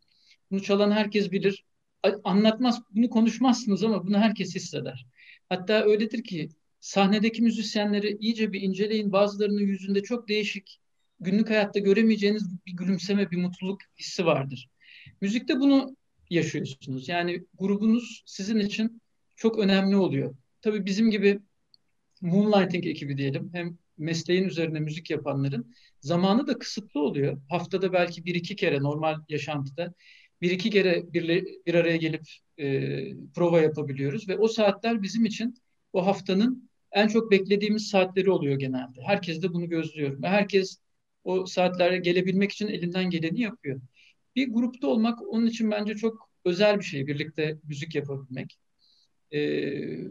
[0.51, 1.65] Bunu çalan herkes bilir.
[2.25, 5.07] Anlatmaz, bunu konuşmazsınız ama bunu herkes hisseder.
[5.49, 6.49] Hatta öyledir ki
[6.81, 9.13] sahnedeki müzisyenleri iyice bir inceleyin.
[9.13, 10.81] Bazılarının yüzünde çok değişik,
[11.21, 14.69] günlük hayatta göremeyeceğiniz bir gülümseme, bir mutluluk hissi vardır.
[15.21, 15.97] Müzikte bunu
[16.31, 17.09] yaşıyorsunuz.
[17.09, 19.03] Yani grubunuz sizin için
[19.37, 20.35] çok önemli oluyor.
[20.63, 21.41] Tabii bizim gibi
[22.21, 23.51] Moonlighting ekibi diyelim.
[23.53, 27.43] Hem mesleğin üzerine müzik yapanların zamanı da kısıtlı oluyor.
[27.49, 29.95] Haftada belki bir iki kere normal yaşantıda
[30.41, 32.23] bir iki kere bir, bir araya gelip
[32.59, 32.67] e,
[33.35, 35.55] prova yapabiliyoruz ve o saatler bizim için
[35.93, 39.03] o haftanın en çok beklediğimiz saatleri oluyor genelde.
[39.03, 40.79] Herkes de bunu gözlüyor herkes
[41.25, 43.81] o saatlere gelebilmek için elinden geleni yapıyor.
[44.37, 48.59] Bir grupta olmak onun için bence çok özel bir şey, birlikte müzik yapabilmek.
[49.33, 50.11] Ee,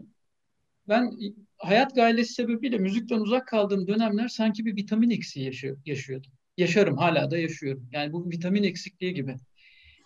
[0.88, 1.18] ben
[1.58, 6.32] hayat gailesi sebebiyle müzikten uzak kaldığım dönemler sanki bir vitamin eksiği yaşıyor, yaşıyordum.
[6.56, 7.88] Yaşarım, hala da yaşıyorum.
[7.92, 9.36] Yani bu vitamin eksikliği gibi.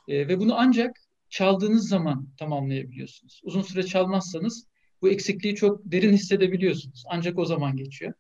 [0.08, 0.96] E, ve bunu ancak
[1.28, 3.40] çaldığınız zaman tamamlayabiliyorsunuz.
[3.44, 4.66] Uzun süre çalmazsanız
[5.04, 7.04] bu eksikliği çok derin hissedebiliyorsunuz.
[7.08, 8.12] Ancak o zaman geçiyor.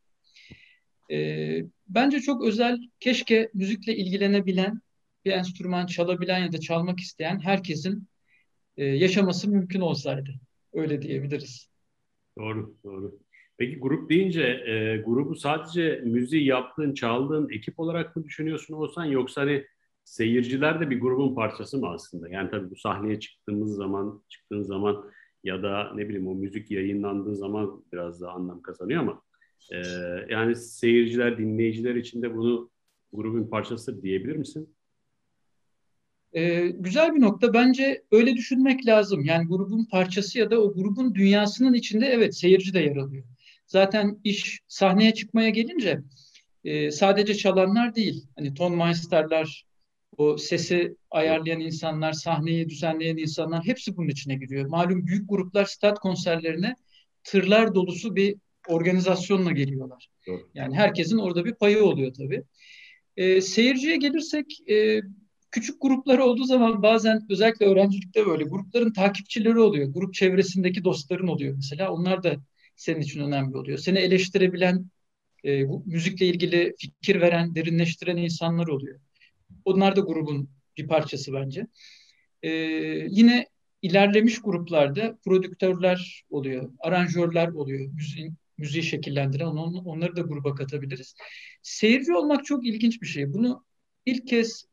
[1.10, 1.16] E,
[1.88, 4.80] bence çok özel, keşke müzikle ilgilenebilen,
[5.24, 8.08] bir enstrüman çalabilen ya da çalmak isteyen herkesin
[8.76, 10.30] e, yaşaması mümkün olsaydı.
[10.72, 11.68] Öyle diyebiliriz.
[12.38, 13.18] Doğru, doğru.
[13.56, 19.40] Peki grup deyince e, grubu sadece müziği yaptığın, çaldığın ekip olarak mı düşünüyorsun olsan yoksa
[19.40, 19.64] hani
[20.04, 22.28] seyirciler de bir grubun parçası mı aslında?
[22.28, 25.10] Yani tabii bu sahneye çıktığımız zaman, çıktığın zaman
[25.44, 29.22] ya da ne bileyim o müzik yayınlandığı zaman biraz daha anlam kazanıyor ama
[29.72, 29.78] e,
[30.30, 32.70] yani seyirciler, dinleyiciler için de bunu
[33.12, 34.74] grubun parçası diyebilir misin?
[36.32, 37.54] Ee, güzel bir nokta.
[37.54, 39.24] Bence öyle düşünmek lazım.
[39.24, 43.24] Yani grubun parçası ya da o grubun dünyasının içinde evet seyirci de yer alıyor.
[43.66, 46.00] Zaten iş sahneye çıkmaya gelince
[46.64, 48.26] e, sadece çalanlar değil.
[48.36, 49.66] Hani ton meisterler,
[50.18, 54.66] o sesi ayarlayan insanlar, sahneyi düzenleyen insanlar hepsi bunun içine giriyor.
[54.66, 56.76] Malum büyük gruplar stat konserlerine
[57.24, 58.36] tırlar dolusu bir
[58.68, 60.08] organizasyonla geliyorlar.
[60.26, 60.50] Doğru.
[60.54, 62.42] Yani herkesin orada bir payı oluyor tabii.
[63.16, 65.00] E, seyirciye gelirsek e,
[65.50, 69.88] küçük gruplar olduğu zaman bazen özellikle öğrencilikte böyle grupların takipçileri oluyor.
[69.88, 71.92] Grup çevresindeki dostların oluyor mesela.
[71.92, 72.36] Onlar da
[72.76, 73.78] senin için önemli oluyor.
[73.78, 74.90] Seni eleştirebilen,
[75.44, 79.00] e, müzikle ilgili fikir veren, derinleştiren insanlar oluyor.
[79.64, 81.66] Onlar da grubun bir parçası bence.
[82.42, 82.50] Ee,
[83.10, 83.46] yine
[83.82, 91.14] ilerlemiş gruplarda prodüktörler oluyor, aranjörler oluyor, müziğin, müziği şekillendiren on, onları da gruba katabiliriz.
[91.62, 93.32] Seyirci olmak çok ilginç bir şey.
[93.32, 93.64] Bunu
[94.06, 94.64] ilk kez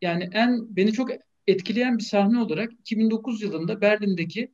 [0.00, 1.10] yani en beni çok
[1.46, 4.52] etkileyen bir sahne olarak 2009 yılında Berlin'deki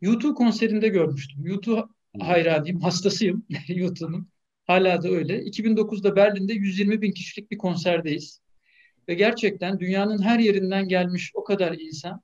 [0.00, 1.46] YouTube konserinde görmüştüm.
[1.46, 1.82] YouTube
[2.20, 4.28] hayranıyım, hastasıyım YouTube'un.
[4.66, 5.42] Hala da öyle.
[5.42, 8.40] 2009'da Berlin'de 120 bin kişilik bir konserdeyiz.
[9.08, 12.22] Ve gerçekten dünyanın her yerinden gelmiş o kadar insan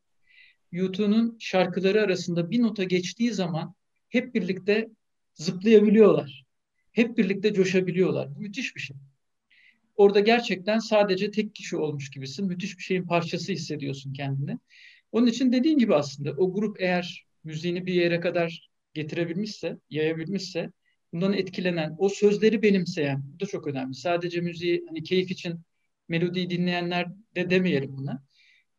[0.72, 3.74] YouTube'un şarkıları arasında bir nota geçtiği zaman
[4.08, 4.88] hep birlikte
[5.34, 6.44] zıplayabiliyorlar.
[6.92, 8.34] Hep birlikte coşabiliyorlar.
[8.34, 8.96] Bu müthiş bir şey.
[9.96, 12.46] Orada gerçekten sadece tek kişi olmuş gibisin.
[12.46, 14.58] Müthiş bir şeyin parçası hissediyorsun kendini.
[15.12, 20.70] Onun için dediğin gibi aslında o grup eğer müziğini bir yere kadar getirebilmişse, yayabilmişse
[21.12, 23.94] bundan etkilenen, o sözleri benimseyen, bu da çok önemli.
[23.94, 25.60] Sadece müziği hani keyif için
[26.08, 28.22] melodiyi dinleyenler de demeyelim buna.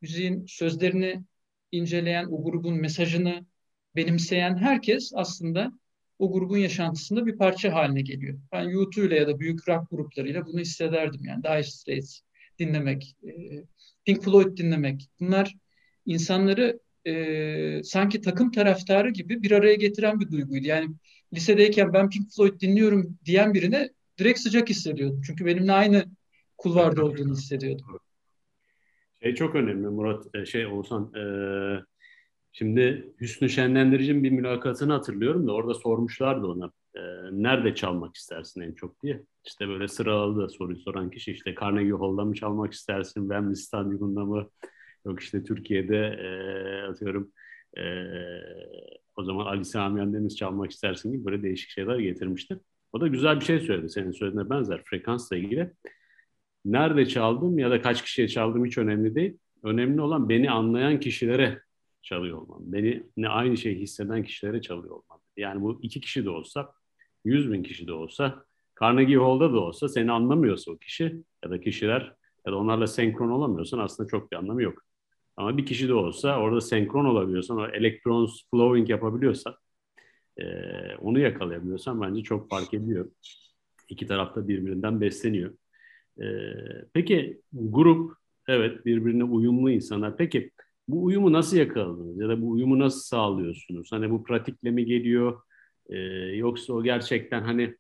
[0.02, 1.24] Müziğin sözlerini
[1.72, 3.46] inceleyen, o grubun mesajını
[3.96, 5.72] benimseyen herkes aslında
[6.20, 8.40] o grubun yaşantısında bir parça haline geliyor.
[8.52, 11.44] Ben YouTube ile ya da büyük rock gruplarıyla bunu hissederdim yani.
[11.44, 12.20] Dire Straits
[12.60, 13.32] dinlemek, e,
[14.06, 15.10] Pink Floyd dinlemek.
[15.20, 15.56] Bunlar
[16.06, 20.68] insanları e, sanki takım taraftarı gibi bir araya getiren bir duyguydu.
[20.68, 20.96] Yani
[21.34, 25.22] lisedeyken ben Pink Floyd dinliyorum diyen birine direkt sıcak hissediyordum.
[25.28, 26.06] Çünkü benimle aynı
[26.58, 27.86] kulvarda olduğunu hissediyordum.
[29.24, 31.14] Şey çok önemli Murat, e, şey Oğuzhan.
[31.16, 31.24] E,
[32.52, 36.72] şimdi Hüsnü Şenlendirici'nin bir mülakatını hatırlıyorum da orada sormuşlardı ona.
[36.96, 39.24] E, nerede çalmak istersin en çok diye.
[39.46, 44.50] İşte böyle sıraladı soruyu soran kişi işte Carnegie Hall'da mı çalmak istersin, Wembley Stadyumunda mı?
[45.06, 46.30] Yok işte Türkiye'de e,
[46.90, 47.32] atıyorum
[47.78, 47.84] e,
[49.16, 52.60] o zaman Ali Sami Yendeniz çalmak istersin gibi böyle değişik şeyler getirmişti.
[52.94, 55.74] O da güzel bir şey söyledi senin söylediğine benzer frekansla ilgili.
[56.66, 59.38] Nerede çaldım ya da kaç kişiye çaldım hiç önemli değil.
[59.64, 61.62] Önemli olan beni anlayan kişilere
[62.02, 62.60] çalıyor olmam.
[62.62, 65.20] Beni ne aynı şeyi hisseden kişilere çalıyor olmam.
[65.38, 66.72] Yani bu iki kişi de olsa,
[67.26, 68.46] yüz bin kişi de olsa,
[68.82, 73.30] Carnegie Hall'da da olsa seni anlamıyorsa o kişi ya da kişiler ya da onlarla senkron
[73.30, 74.82] olamıyorsan aslında çok bir anlamı yok.
[75.38, 79.56] Ama bir kişi de olsa orada senkron olabiliyorsan, o elektron flowing yapabiliyorsan,
[80.38, 80.46] e,
[80.96, 83.12] onu yakalayabiliyorsan bence çok fark ediyor.
[83.90, 85.54] İki tarafta birbirinden besleniyor.
[86.22, 86.26] E,
[86.94, 88.14] peki grup,
[88.48, 90.18] evet birbirine uyumlu insanlar.
[90.18, 90.52] Peki
[90.88, 93.92] bu uyumu nasıl yakaladınız ya da bu uyumu nasıl sağlıyorsunuz?
[93.92, 95.42] Hani bu pratikle mi geliyor?
[95.90, 95.98] E,
[96.36, 97.76] yoksa o gerçekten hani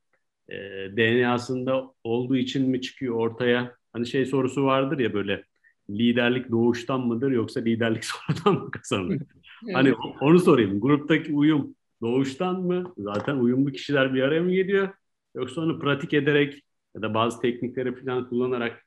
[0.50, 0.56] e,
[0.98, 3.76] DNA'sında olduğu için mi çıkıyor ortaya?
[3.93, 5.43] Hani şey sorusu vardır ya böyle
[5.89, 9.21] liderlik doğuştan mıdır yoksa liderlik sonradan mı kazanılır?
[9.65, 9.76] evet.
[9.76, 10.80] Hani onu sorayım.
[10.80, 12.93] Gruptaki uyum doğuştan mı?
[12.98, 14.89] Zaten uyumlu kişiler bir araya mı geliyor?
[15.36, 16.63] Yoksa onu pratik ederek
[16.95, 18.86] ya da bazı teknikleri falan kullanarak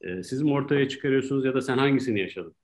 [0.00, 2.54] e, siz mi ortaya çıkarıyorsunuz ya da sen hangisini yaşadın?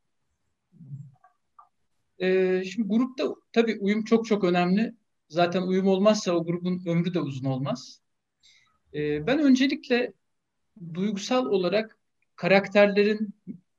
[2.23, 4.95] Ee, şimdi grupta tabii uyum çok çok önemli.
[5.29, 8.01] Zaten uyum olmazsa o grubun ömrü de uzun olmaz.
[8.95, 10.13] Ee, ben öncelikle
[10.95, 11.99] duygusal olarak
[12.37, 13.35] karakterlerin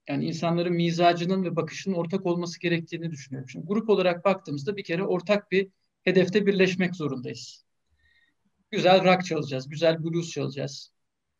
[0.09, 3.49] yani insanların mizacının ve bakışının ortak olması gerektiğini düşünüyorum.
[3.49, 5.67] Şimdi grup olarak baktığımızda bir kere ortak bir
[6.03, 7.65] hedefte birleşmek zorundayız.
[8.71, 10.92] Güzel rock çalacağız, güzel blues çalacağız,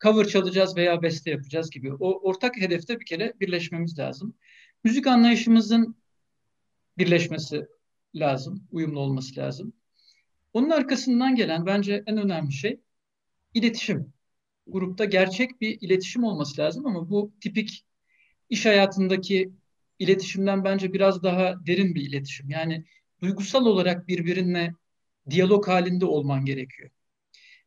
[0.04, 1.94] cover çalacağız veya beste yapacağız gibi.
[1.94, 4.34] O ortak hedefte bir kere birleşmemiz lazım.
[4.84, 5.96] Müzik anlayışımızın
[6.98, 7.66] birleşmesi
[8.14, 9.72] lazım, uyumlu olması lazım.
[10.52, 12.80] Onun arkasından gelen bence en önemli şey
[13.54, 14.12] iletişim.
[14.66, 17.84] Grupta gerçek bir iletişim olması lazım ama bu tipik
[18.50, 19.52] iş hayatındaki
[19.98, 22.50] iletişimden bence biraz daha derin bir iletişim.
[22.50, 22.84] Yani
[23.22, 24.74] duygusal olarak birbirine
[25.30, 26.90] diyalog halinde olman gerekiyor.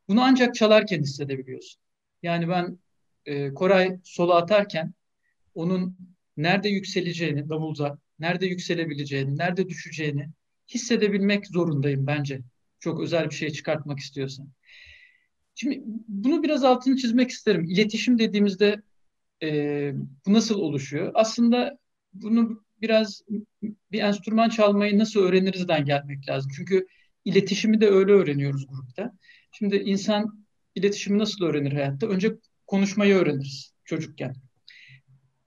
[0.08, 1.87] Bunu ancak çalarken hissedebiliyorsun.
[2.24, 2.80] Yani ben
[3.26, 4.94] e, Koray sola atarken
[5.56, 5.98] onun
[6.38, 10.30] nerede yükseleceğini davulda, nerede yükselebileceğini, nerede düşeceğini
[10.74, 12.42] hissedebilmek zorundayım bence.
[12.80, 14.50] Çok özel bir şey çıkartmak istiyorsan.
[15.56, 17.66] Şimdi bunu biraz altını çizmek isterim.
[17.66, 18.82] İletişim dediğimizde
[19.44, 19.50] e,
[20.26, 21.12] bu nasıl oluşuyor?
[21.14, 21.78] Aslında
[22.14, 23.22] bunu biraz
[23.92, 26.52] bir enstrüman çalmayı nasıl öğrenirizden gelmek lazım.
[26.56, 26.88] Çünkü
[27.26, 29.14] iletişimi de öyle öğreniyoruz grupta.
[29.52, 30.47] Şimdi insan
[30.78, 32.08] iletişimi nasıl öğrenir hayatta?
[32.08, 32.36] Önce
[32.68, 34.36] konuşmayı öğreniriz çocukken.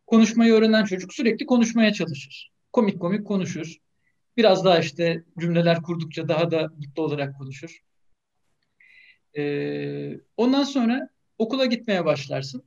[0.06, 2.50] Konuşmayı öğrenen çocuk sürekli konuşmaya çalışır.
[2.72, 3.76] Komik komik konuşur.
[4.36, 7.78] Biraz daha işte cümleler kurdukça daha da mutlu olarak konuşur.
[9.38, 12.62] Ee, ondan sonra okula gitmeye başlarsın.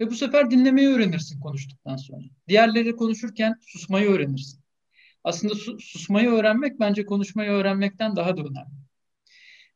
[0.00, 2.24] Ve bu sefer dinlemeyi öğrenirsin konuştuktan sonra.
[2.48, 4.60] Diğerleri konuşurken susmayı öğrenirsin.
[5.24, 8.78] Aslında su, susmayı öğrenmek bence konuşmayı öğrenmekten daha da önemli.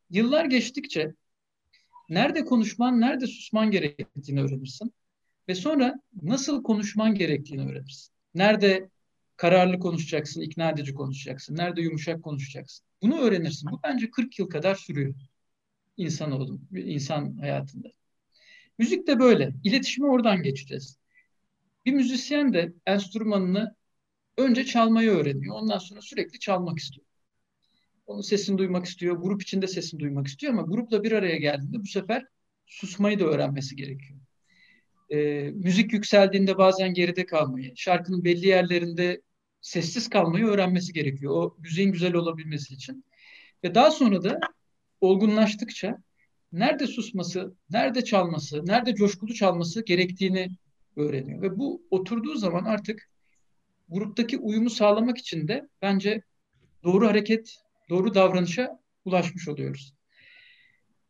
[0.09, 1.13] Yıllar geçtikçe
[2.09, 4.93] nerede konuşman, nerede susman gerektiğini öğrenirsin.
[5.47, 8.13] Ve sonra nasıl konuşman gerektiğini öğrenirsin.
[8.35, 8.89] Nerede
[9.37, 12.85] kararlı konuşacaksın, ikna edici konuşacaksın, nerede yumuşak konuşacaksın.
[13.01, 13.71] Bunu öğrenirsin.
[13.71, 15.15] Bu bence 40 yıl kadar sürüyor
[15.97, 17.91] insan oldum, insan hayatında.
[18.77, 19.53] Müzik de böyle.
[19.63, 20.97] İletişime oradan geçeceğiz.
[21.85, 23.75] Bir müzisyen de enstrümanını
[24.37, 25.55] önce çalmayı öğreniyor.
[25.55, 27.05] Ondan sonra sürekli çalmak istiyor.
[28.05, 29.15] Onun sesini duymak istiyor.
[29.15, 32.25] Grup içinde sesini duymak istiyor ama grupla bir araya geldiğinde bu sefer
[32.65, 34.19] susmayı da öğrenmesi gerekiyor.
[35.09, 39.21] Ee, müzik yükseldiğinde bazen geride kalmayı, şarkının belli yerlerinde
[39.61, 41.33] sessiz kalmayı öğrenmesi gerekiyor.
[41.33, 43.05] O müziğin güzel olabilmesi için.
[43.63, 44.39] Ve daha sonra da
[45.01, 45.97] olgunlaştıkça
[46.51, 50.49] nerede susması, nerede çalması, nerede coşkulu çalması gerektiğini
[50.95, 51.41] öğreniyor.
[51.41, 53.09] Ve bu oturduğu zaman artık
[53.89, 56.21] gruptaki uyumu sağlamak için de bence
[56.83, 57.57] doğru hareket,
[57.89, 59.93] doğru davranışa ulaşmış oluyoruz.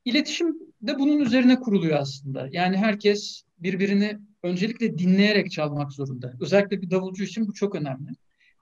[0.05, 2.49] İletişim de bunun üzerine kuruluyor aslında.
[2.51, 6.33] Yani herkes birbirini öncelikle dinleyerek çalmak zorunda.
[6.39, 8.09] Özellikle bir davulcu için bu çok önemli.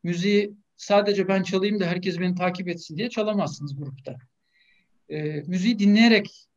[0.04, 4.16] Müziği sadece ben çalayım da herkes beni takip etsin diye çalamazsınız grupta.
[5.10, 6.48] E, müziği dinleyerek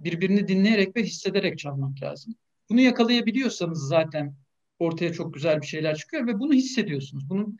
[0.00, 2.34] birbirini dinleyerek ve hissederek çalmak lazım.
[2.70, 4.34] Bunu yakalayabiliyorsanız zaten
[4.78, 7.30] ortaya çok güzel bir şeyler çıkıyor ve bunu hissediyorsunuz.
[7.30, 7.58] Bunun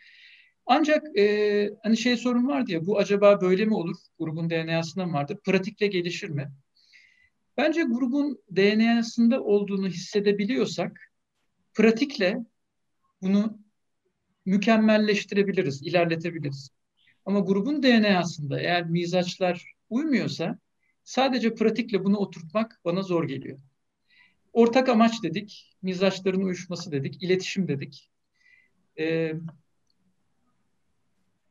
[0.71, 3.97] ancak e, hani şey sorun var diye bu acaba böyle mi olur?
[4.19, 5.39] Grubun DNA'sında mı vardır?
[5.45, 6.53] Pratikle gelişir mi?
[7.57, 11.13] Bence grubun DNA'sında olduğunu hissedebiliyorsak
[11.75, 12.39] pratikle
[13.23, 13.59] bunu
[14.47, 16.71] mükemmelleştirebiliriz, ilerletebiliriz.
[17.27, 20.59] Ama grubun DNA'sında eğer mizaçlar uymuyorsa
[21.05, 23.59] sadece pratikle bunu oturtmak bana zor geliyor.
[24.53, 28.11] Ortak amaç dedik, mizaçların uyuşması dedik, iletişim dedik.
[28.99, 29.33] Ee,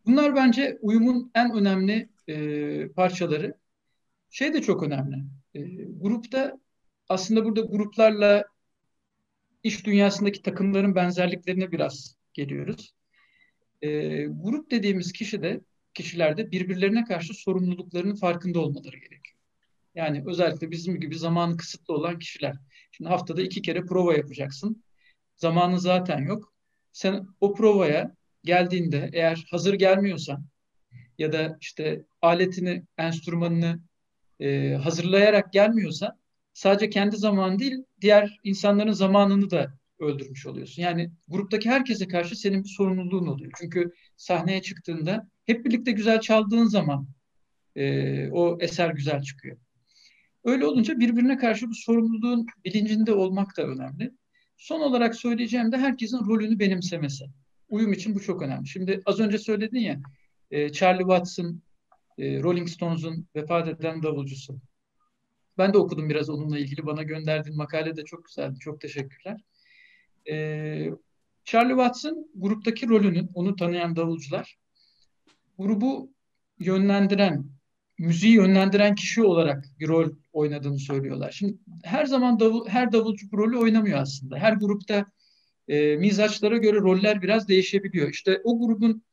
[0.10, 3.54] bunlar bence uyumun en önemli e, parçaları.
[4.30, 5.16] Şey de çok önemli.
[5.56, 6.60] E, grupta
[7.10, 8.46] aslında burada gruplarla
[9.64, 12.94] iş dünyasındaki takımların benzerliklerine biraz geliyoruz.
[13.82, 13.90] E,
[14.26, 15.62] grup dediğimiz kişi de
[15.94, 19.38] kişilerde birbirlerine karşı sorumluluklarının farkında olmaları gerekiyor.
[19.96, 22.56] Yani özellikle bizim gibi zamanı kısıtlı olan kişiler.
[22.92, 24.84] Şimdi haftada iki kere prova yapacaksın.
[25.36, 26.54] Zamanı zaten yok.
[26.92, 30.46] Sen o provaya geldiğinde eğer hazır gelmiyorsan
[31.18, 33.80] ya da işte aletini, enstrümanını
[34.40, 36.20] e, hazırlayarak gelmiyorsan
[36.54, 40.82] sadece kendi zamanı değil diğer insanların zamanını da öldürmüş oluyorsun.
[40.82, 43.52] Yani gruptaki herkese karşı senin bir sorumluluğun oluyor.
[43.58, 47.08] Çünkü sahneye çıktığında hep birlikte güzel çaldığın zaman
[47.76, 49.58] e, o eser güzel çıkıyor.
[50.44, 54.12] Öyle olunca birbirine karşı bu sorumluluğun bilincinde olmak da önemli.
[54.58, 57.26] Son olarak söyleyeceğim de herkesin rolünü benimsemesi.
[57.70, 58.68] Uyum için bu çok önemli.
[58.68, 60.00] Şimdi az önce söyledin ya
[60.52, 61.62] e, Charlie Watson,
[62.18, 64.60] e, Rolling Stones'un vefat eden davulcusu.
[65.58, 66.86] Ben de okudum biraz onunla ilgili.
[66.86, 68.60] Bana gönderdiğin makale de çok güzeldi.
[68.60, 69.42] Çok teşekkürler.
[70.30, 70.36] E,
[71.46, 74.58] Charlie Watson gruptaki rolünün, onu tanıyan davulcular,
[75.58, 76.14] grubu
[76.60, 77.46] yönlendiren,
[77.98, 81.32] müziği yönlendiren kişi olarak bir rol oynadığını söylüyorlar.
[81.32, 84.38] Şimdi her zaman davul, her davulcu rolü oynamıyor aslında.
[84.38, 85.06] Her grupta
[85.70, 88.10] e, mizaçlara göre roller biraz değişebiliyor.
[88.10, 89.04] İşte o grubun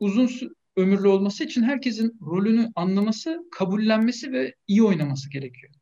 [0.00, 0.30] uzun
[0.76, 5.72] ömürlü olması için herkesin rolünü anlaması, kabullenmesi ve iyi oynaması gerekiyor.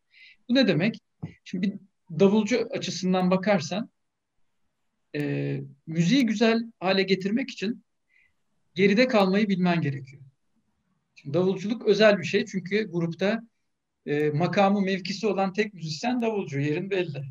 [0.48, 0.98] Bu ne demek?
[1.44, 1.74] Şimdi bir
[2.20, 3.90] davulcu açısından bakarsan
[5.14, 7.84] e, müziği güzel hale getirmek için
[8.74, 10.22] geride kalmayı bilmen gerekiyor.
[11.14, 13.42] Şimdi davulculuk özel bir şey çünkü grupta
[14.06, 16.60] e, makamı mevkisi olan tek müzisyen davulcu.
[16.60, 17.24] Yerin belli.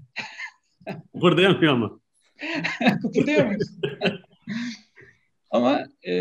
[1.13, 1.99] Kıpırdayamıyor ama.
[3.01, 3.69] Kıpırdıyor muyuz?
[5.49, 6.13] ama e,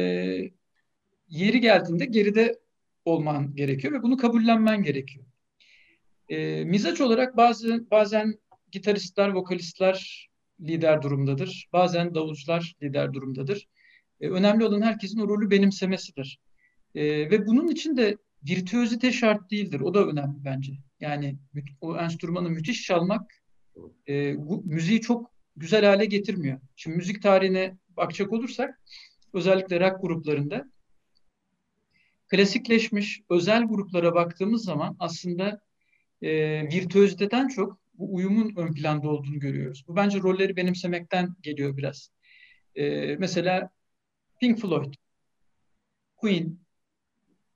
[1.29, 2.59] yeri geldiğinde geride
[3.05, 5.27] olman gerekiyor ve bunu kabullenmen gerekiyor.
[6.29, 8.39] E, mizaç olarak bazı bazen
[8.73, 10.29] gitaristler, vokalistler
[10.61, 11.69] lider durumdadır.
[11.73, 13.69] Bazen davulcular lider durumdadır.
[14.21, 16.39] E, önemli olan herkesin o rolü benimsemesidir.
[16.95, 18.17] E, ve bunun için de
[18.49, 19.81] virtüözite şart değildir.
[19.81, 20.73] O da önemli bence.
[21.01, 21.37] Yani
[21.81, 23.43] o enstrümanı müthiş çalmak
[24.09, 26.61] e, bu müziği çok güzel hale getirmiyor.
[26.77, 28.81] Şimdi müzik tarihine bakacak olursak
[29.33, 30.71] özellikle rock gruplarında
[32.29, 35.61] klasikleşmiş özel gruplara baktığımız zaman aslında
[36.23, 36.31] e,
[36.69, 39.85] virtüöziteden çok bu uyumun ön planda olduğunu görüyoruz.
[39.89, 42.11] Bu bence rolleri benimsemekten geliyor biraz.
[42.75, 43.71] E, mesela
[44.41, 44.95] Pink Floyd,
[46.17, 46.59] Queen,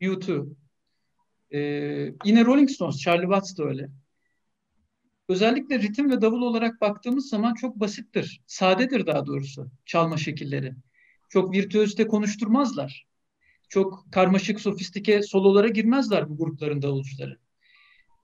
[0.00, 0.46] U2,
[1.52, 1.58] e,
[2.24, 3.88] yine Rolling Stones, Charlie Watts da öyle.
[5.30, 8.40] Özellikle ritim ve davul olarak baktığımız zaman çok basittir.
[8.46, 10.74] Sadedir daha doğrusu çalma şekilleri.
[11.28, 13.06] Çok virtüözite konuşturmazlar.
[13.68, 17.38] Çok karmaşık, sofistike sololara girmezler bu grupların davulcuları.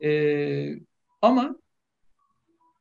[0.02, 0.74] Ee,
[1.22, 1.56] ama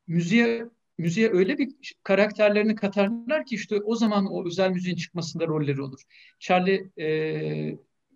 [0.07, 0.65] müziğe
[0.97, 6.01] müziğe öyle bir karakterlerini katarlar ki işte o zaman o özel müziğin çıkmasında rolleri olur.
[6.39, 7.07] Charlie e,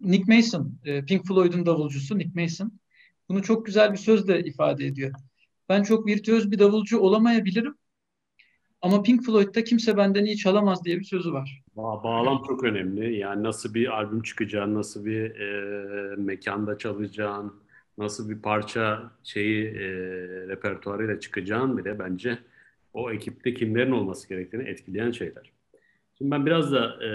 [0.01, 2.79] Nick Mason, e, Pink Floyd'un davulcusu Nick Mason
[3.29, 5.13] bunu çok güzel bir sözle ifade ediyor.
[5.69, 7.75] Ben çok virtüöz bir davulcu olamayabilirim
[8.81, 11.61] ama Pink Floyd'da kimse benden iyi çalamaz diye bir sözü var.
[11.77, 13.17] Ba bağlam çok önemli.
[13.17, 17.53] Yani nasıl bir albüm çıkacağın, nasıl bir e, mekanda çalacağın,
[17.97, 19.87] nasıl bir parça şeyi e,
[20.47, 22.39] repertuarıyla çıkacağın bile bence
[22.93, 25.51] o ekipte kimlerin olması gerektiğini etkileyen şeyler.
[26.17, 27.09] Şimdi ben biraz da e,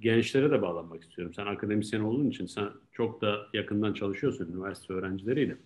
[0.00, 1.34] gençlere de bağlanmak istiyorum.
[1.34, 5.56] Sen akademisyen olduğun için sen çok da yakından çalışıyorsun üniversite öğrencileriyle.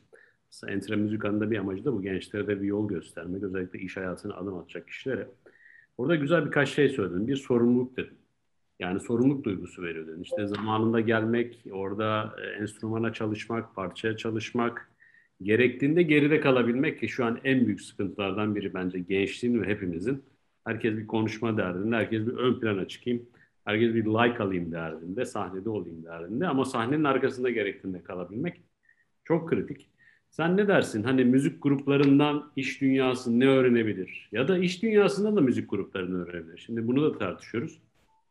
[0.68, 3.42] Entre Müzika'nın bir amacı da bu gençlere de bir yol göstermek.
[3.42, 5.28] Özellikle iş hayatına adım atacak kişilere.
[5.98, 7.28] Orada güzel birkaç şey söyledin.
[7.28, 8.14] Bir sorumluluk dedim.
[8.80, 10.22] Yani sorumluluk duygusu veriyor dedin.
[10.22, 14.90] İşte zamanında gelmek, orada e, enstrümana çalışmak, parçaya çalışmak,
[15.42, 20.24] gerektiğinde geride kalabilmek ki şu an en büyük sıkıntılardan biri bence gençliğin ve hepimizin.
[20.64, 23.26] Herkes bir konuşma derdinde, herkes bir ön plana çıkayım,
[23.64, 28.62] herkes bir like alayım derdinde, sahnede olayım derdinde ama sahnenin arkasında gerektiğinde kalabilmek
[29.24, 29.91] çok kritik.
[30.32, 31.02] Sen ne dersin?
[31.02, 34.28] Hani müzik gruplarından iş dünyası ne öğrenebilir?
[34.32, 36.58] Ya da iş dünyasından da müzik gruplarını öğrenebilir.
[36.58, 37.78] Şimdi bunu da tartışıyoruz.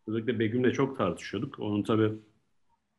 [0.08, 1.60] Özellikle Begüm'le çok tartışıyorduk.
[1.60, 2.12] Onun tabii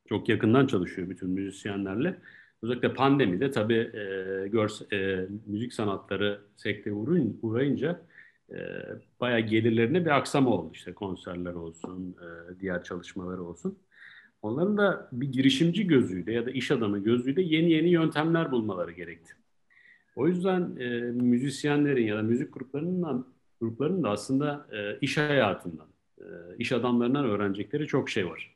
[0.09, 2.18] çok yakından çalışıyor bütün müzisyenlerle.
[2.62, 6.94] Özellikle pandemide tabii e, görse, e, müzik sanatları sektörü
[7.42, 8.03] uğrayınca
[8.50, 8.57] e,
[9.20, 10.70] bayağı gelirlerine bir aksama oldu.
[10.74, 13.78] İşte konserler olsun, e, diğer çalışmalar olsun.
[14.43, 19.32] Onların da bir girişimci gözüyle ya da iş adamı gözüyle yeni yeni yöntemler bulmaları gerekti.
[20.16, 23.26] O yüzden e, müzisyenlerin ya da müzik gruplarının
[23.61, 25.86] gruplarının da aslında e, iş hayatından,
[26.18, 26.24] e,
[26.59, 28.55] iş adamlarından öğrenecekleri çok şey var.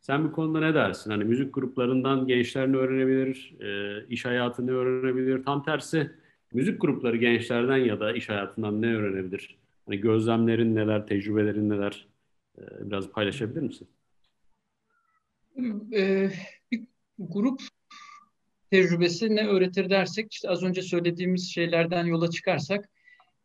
[0.00, 1.10] Sen bu konuda ne dersin?
[1.10, 5.44] Hani müzik gruplarından gençler ne öğrenebilir, e, iş hayatını öğrenebilir.
[5.44, 6.10] Tam tersi
[6.52, 9.56] müzik grupları gençlerden ya da iş hayatından ne öğrenebilir?
[9.86, 12.06] Hani gözlemlerin neler, tecrübelerin neler?
[12.58, 13.88] E, biraz paylaşabilir misin?
[15.94, 16.30] E,
[16.70, 16.84] bir
[17.18, 17.60] grup
[18.70, 22.88] tecrübesi ne öğretir dersek, işte az önce söylediğimiz şeylerden yola çıkarsak,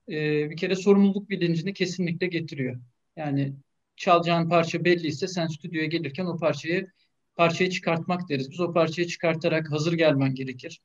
[0.10, 2.80] e, bir kere sorumluluk bilincini kesinlikle getiriyor.
[3.16, 3.54] Yani
[3.96, 6.88] çalacağın parça belliyse sen stüdyoya gelirken o parçayı
[7.36, 8.52] parçayı çıkartmak deriz.
[8.52, 10.82] Biz o parçayı çıkartarak hazır gelmen gerekir.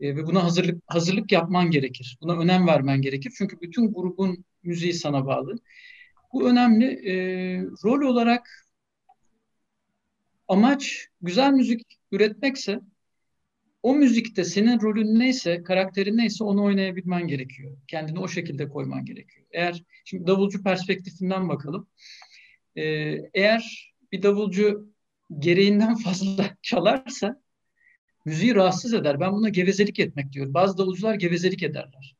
[0.00, 2.18] E, ve buna hazırlık hazırlık yapman gerekir.
[2.20, 3.32] Buna önem vermen gerekir.
[3.38, 5.56] Çünkü bütün grubun müziği sana bağlı.
[6.32, 6.84] Bu önemli.
[6.84, 7.14] E,
[7.84, 8.67] rol olarak
[10.48, 12.80] amaç güzel müzik üretmekse
[13.82, 17.76] o müzikte senin rolün neyse, karakterin neyse onu oynayabilmen gerekiyor.
[17.88, 19.46] Kendini o şekilde koyman gerekiyor.
[19.50, 21.88] Eğer şimdi davulcu perspektifinden bakalım.
[22.76, 24.92] Ee, eğer bir davulcu
[25.38, 27.42] gereğinden fazla çalarsa
[28.24, 29.20] müziği rahatsız eder.
[29.20, 30.54] Ben buna gevezelik etmek diyorum.
[30.54, 32.16] Bazı davulcular gevezelik ederler.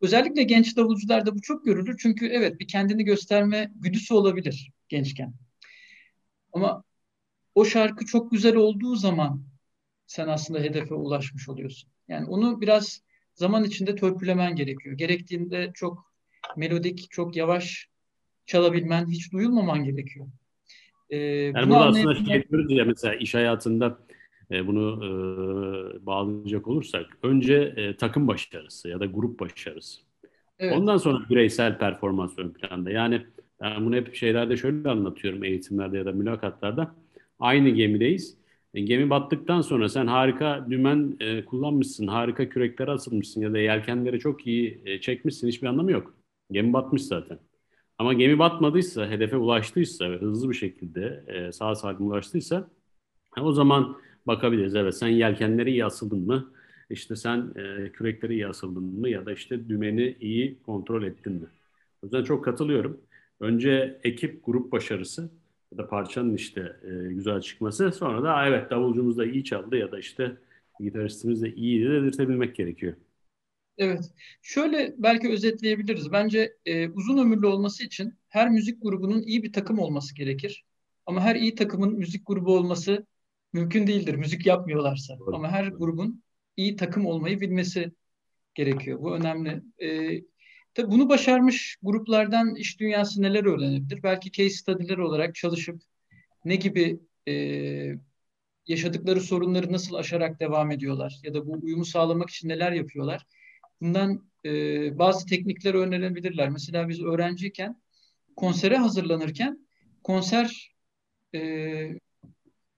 [0.00, 1.96] Özellikle genç davulcularda bu çok görülür.
[2.02, 5.34] Çünkü evet bir kendini gösterme güdüsü olabilir gençken.
[6.52, 6.84] Ama
[7.54, 9.42] o şarkı çok güzel olduğu zaman
[10.06, 11.90] sen aslında hedefe ulaşmış oluyorsun.
[12.08, 13.02] Yani onu biraz
[13.34, 14.96] zaman içinde törpülemen gerekiyor.
[14.96, 16.12] Gerektiğinde çok
[16.56, 17.88] melodik, çok yavaş
[18.46, 20.26] çalabilmen, hiç duyulmaman gerekiyor.
[21.10, 23.98] Ee, yani bunu aslında şey diyoruz ya mesela iş hayatında
[24.50, 30.00] e, bunu e, bağlayacak olursak önce e, takım başarısı ya da grup başarısı.
[30.58, 30.76] Evet.
[30.76, 32.90] Ondan sonra bireysel performans ön planda.
[32.90, 33.26] Yani
[33.60, 36.94] ben bunu hep şeylerde şöyle anlatıyorum eğitimlerde ya da mülakatlarda.
[37.44, 38.36] Aynı gemideyiz.
[38.74, 44.18] E, gemi battıktan sonra sen harika dümen e, kullanmışsın, harika küreklere asılmışsın ya da yelkenleri
[44.20, 45.48] çok iyi e, çekmişsin.
[45.48, 46.14] Hiçbir anlamı yok.
[46.52, 47.38] Gemi batmış zaten.
[47.98, 52.68] Ama gemi batmadıysa, hedefe ulaştıysa ve hızlı bir şekilde e, sağ salim ulaştıysa
[53.40, 54.74] o zaman bakabiliriz.
[54.74, 56.52] Evet sen yelkenleri iyi asıldın mı?
[56.90, 59.08] İşte sen e, kürekleri iyi asıldın mı?
[59.08, 61.46] Ya da işte dümeni iyi kontrol ettin mi?
[62.02, 63.00] O yüzden çok katılıyorum.
[63.40, 65.30] Önce ekip, grup başarısı
[65.74, 67.92] ya da parçanın işte e, güzel çıkması.
[67.92, 70.36] Sonra da evet davulcumuz da iyi çaldı ya da işte
[70.80, 72.94] gitaristimiz de iyi dedirtebilmek gerekiyor.
[73.78, 74.12] Evet.
[74.42, 76.12] Şöyle belki özetleyebiliriz.
[76.12, 80.64] Bence e, uzun ömürlü olması için her müzik grubunun iyi bir takım olması gerekir.
[81.06, 83.06] Ama her iyi takımın müzik grubu olması
[83.52, 84.14] mümkün değildir.
[84.14, 85.18] Müzik yapmıyorlarsa.
[85.18, 85.36] Doğru.
[85.36, 86.22] Ama her grubun
[86.56, 87.92] iyi takım olmayı bilmesi
[88.54, 89.00] gerekiyor.
[89.00, 89.62] Bu önemli.
[89.78, 90.20] E,
[90.74, 94.02] tabii bunu başarmış gruplardan iş dünyası neler öğrenebilir?
[94.02, 95.82] Belki case study'ler olarak çalışıp
[96.44, 97.34] ne gibi e,
[98.66, 101.20] yaşadıkları sorunları nasıl aşarak devam ediyorlar?
[101.22, 103.26] Ya da bu uyumu sağlamak için neler yapıyorlar?
[103.80, 104.50] Bundan e,
[104.98, 106.48] bazı teknikler öğrenebilirler.
[106.48, 107.82] Mesela biz öğrenciyken
[108.36, 109.68] konsere hazırlanırken
[110.04, 110.74] konser
[111.34, 111.40] e,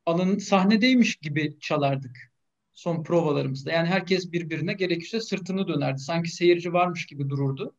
[0.06, 2.32] alanın sahnedeymiş gibi çalardık
[2.74, 3.72] son provalarımızda.
[3.72, 5.98] Yani herkes birbirine gerekirse sırtını dönerdi.
[5.98, 7.74] Sanki seyirci varmış gibi dururdu.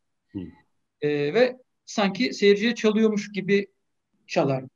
[1.02, 3.68] E, ve sanki seyirciye çalıyormuş gibi
[4.28, 4.70] çalardı.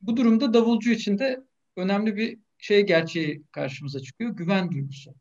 [0.00, 1.40] Bu durumda davulcu için de
[1.76, 4.30] önemli bir şey gerçeği karşımıza çıkıyor.
[4.30, 5.14] Güven duygusu.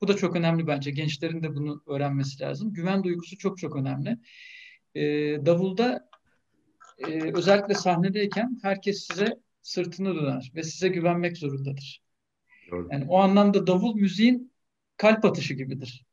[0.00, 0.90] Bu da çok önemli bence.
[0.90, 2.72] Gençlerin de bunu öğrenmesi lazım.
[2.72, 4.18] Güven duygusu çok çok önemli.
[4.94, 5.02] E,
[5.46, 6.08] davulda
[6.98, 12.02] e, özellikle sahnedeyken herkes size sırtını döner ve size güvenmek zorundadır.
[12.70, 12.88] Doğru.
[12.92, 14.52] Yani o anlamda davul müziğin
[14.96, 16.06] kalp atışı gibidir.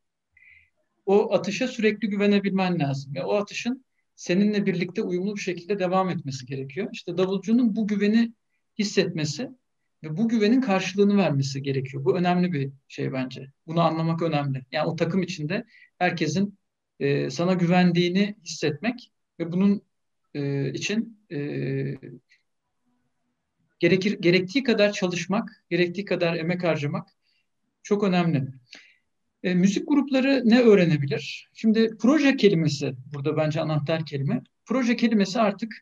[1.06, 3.84] O atışa sürekli güvenebilmen lazım ve o atışın
[4.16, 6.88] seninle birlikte uyumlu bir şekilde devam etmesi gerekiyor.
[6.92, 8.32] İşte davulcunun bu güveni
[8.78, 9.50] hissetmesi
[10.02, 12.04] ve bu güvenin karşılığını vermesi gerekiyor.
[12.04, 13.52] Bu önemli bir şey bence.
[13.66, 14.64] Bunu anlamak önemli.
[14.72, 15.64] Yani o takım içinde
[15.98, 16.58] herkesin
[17.00, 19.82] e, sana güvendiğini hissetmek ve bunun
[20.34, 21.38] e, için e,
[23.78, 27.08] gerekir gerektiği kadar çalışmak, gerektiği kadar emek harcamak
[27.82, 28.44] çok önemli.
[29.46, 31.50] E, müzik grupları ne öğrenebilir?
[31.54, 34.42] Şimdi proje kelimesi burada bence anahtar kelime.
[34.64, 35.72] Proje kelimesi artık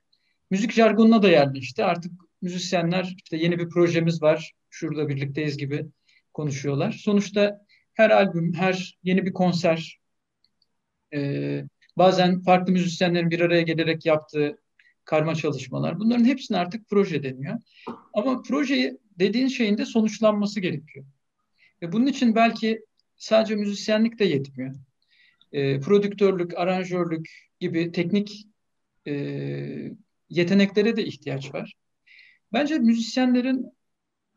[0.50, 1.84] müzik jargonuna da yerleşti.
[1.84, 2.12] Artık
[2.42, 5.86] müzisyenler işte yeni bir projemiz var, şurada birlikteyiz gibi
[6.34, 6.92] konuşuyorlar.
[6.92, 10.00] Sonuçta her albüm, her yeni bir konser,
[11.14, 11.64] e,
[11.96, 14.58] bazen farklı müzisyenlerin bir araya gelerek yaptığı
[15.04, 16.00] karma çalışmalar.
[16.00, 17.58] Bunların hepsine artık proje deniyor.
[18.12, 21.06] Ama projeyi dediğin şeyin de sonuçlanması gerekiyor.
[21.82, 22.80] Ve bunun için belki
[23.24, 24.74] sadece müzisyenlik de yetmiyor.
[25.52, 27.28] e, prodüktörlük, aranjörlük
[27.60, 28.46] gibi teknik
[29.06, 29.12] e,
[30.28, 31.74] yeteneklere de ihtiyaç var.
[32.52, 33.72] Bence müzisyenlerin,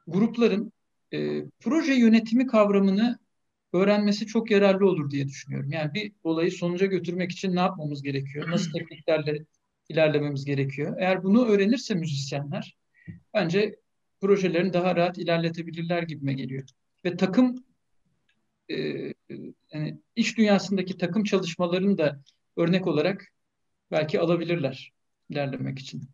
[0.08, 0.72] grupların
[1.14, 3.20] e, proje yönetimi kavramını
[3.74, 5.72] öğrenmesi çok yararlı olur diye düşünüyorum.
[5.72, 8.52] Yani bir olayı sonuca götürmek için ne yapmamız gerekiyor?
[8.52, 9.46] Nasıl tekniklerle
[9.90, 10.96] ilerlememiz gerekiyor?
[11.00, 12.78] Eğer bunu öğrenirse müzisyenler
[13.34, 13.76] bence
[14.22, 16.64] projelerini daha rahat ilerletebilirler gibime geliyor.
[17.06, 17.67] Ve takım
[18.70, 19.14] e,
[19.74, 22.22] yani iş dünyasındaki takım çalışmalarını da
[22.58, 23.26] örnek olarak
[23.92, 24.94] belki alabilirler
[25.30, 26.10] ilerlemek için.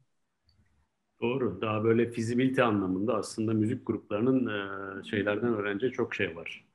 [1.22, 1.62] Doğru.
[1.62, 6.66] Daha böyle fizibilite anlamında aslında müzik gruplarının e, şeylerden öğreneceği çok şey var.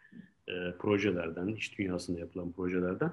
[0.49, 3.13] E, projelerden, iş dünyasında yapılan projelerden.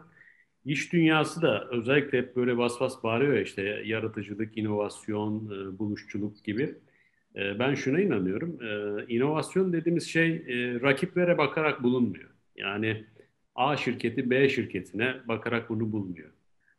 [0.66, 6.44] İş dünyası da özellikle hep böyle bas bas bağırıyor ya işte yaratıcılık, inovasyon, e, buluşçuluk
[6.44, 6.76] gibi.
[7.36, 8.60] E, ben şuna inanıyorum.
[8.64, 12.35] E, inovasyon dediğimiz şey e, rakiplere bakarak bulunmuyor.
[12.56, 13.06] Yani
[13.56, 16.30] A şirketi B şirketine bakarak bunu bulmuyor.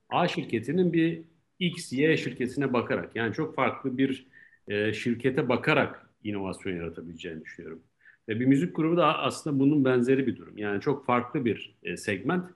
[0.08, 1.22] A şirketinin bir
[1.58, 4.26] X, Y şirketine bakarak yani çok farklı bir
[4.68, 7.82] e, şirkete bakarak inovasyon yaratabileceğini düşünüyorum.
[8.28, 10.58] Ve bir müzik grubu da aslında bunun benzeri bir durum.
[10.58, 12.50] Yani çok farklı bir e, segment.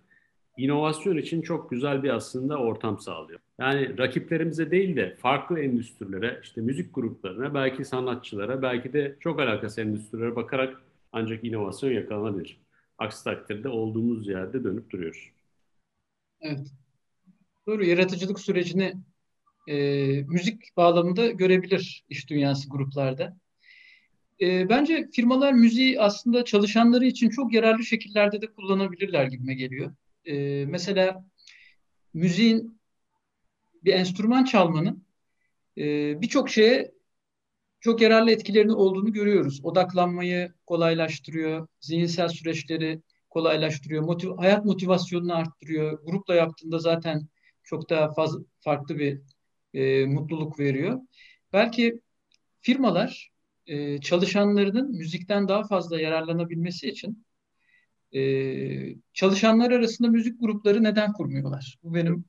[0.57, 3.41] İnovasyon için çok güzel bir aslında ortam sağlıyor.
[3.59, 9.81] Yani rakiplerimize değil de farklı endüstrilere, işte müzik gruplarına, belki sanatçılara, belki de çok alakası
[9.81, 12.61] endüstrilere bakarak ancak inovasyon yakalanabilir.
[13.01, 15.31] Aksi takdirde olduğumuz yerde dönüp duruyoruz.
[16.41, 16.73] Evet.
[17.67, 17.85] Doğru.
[17.85, 18.95] Yaratıcılık sürecini
[19.69, 19.77] e,
[20.23, 23.37] müzik bağlamında görebilir iş dünyası gruplarda.
[24.41, 29.95] E, bence firmalar müziği aslında çalışanları için çok yararlı şekillerde de kullanabilirler gibime geliyor.
[30.25, 31.25] E, mesela
[32.15, 32.81] müziğin
[33.85, 35.05] bir enstrüman çalmanın
[35.79, 35.83] e,
[36.23, 36.93] birçok şeye
[37.81, 39.61] çok yararlı etkilerini olduğunu görüyoruz.
[39.62, 43.01] Odaklanmayı kolaylaştırıyor, zihinsel süreçleri
[43.31, 45.99] kolaylaştırıyor, motiv hayat motivasyonunu arttırıyor.
[46.05, 47.28] Grupla yaptığında zaten
[47.62, 49.20] çok daha fazla farklı bir
[49.74, 51.01] e, mutluluk veriyor.
[51.53, 52.01] Belki
[52.61, 53.31] firmalar
[53.66, 57.24] e, çalışanlarının müzikten daha fazla yararlanabilmesi için
[58.12, 58.22] e,
[59.12, 61.78] çalışanlar arasında müzik grupları neden kurmuyorlar?
[61.83, 62.24] Bu benim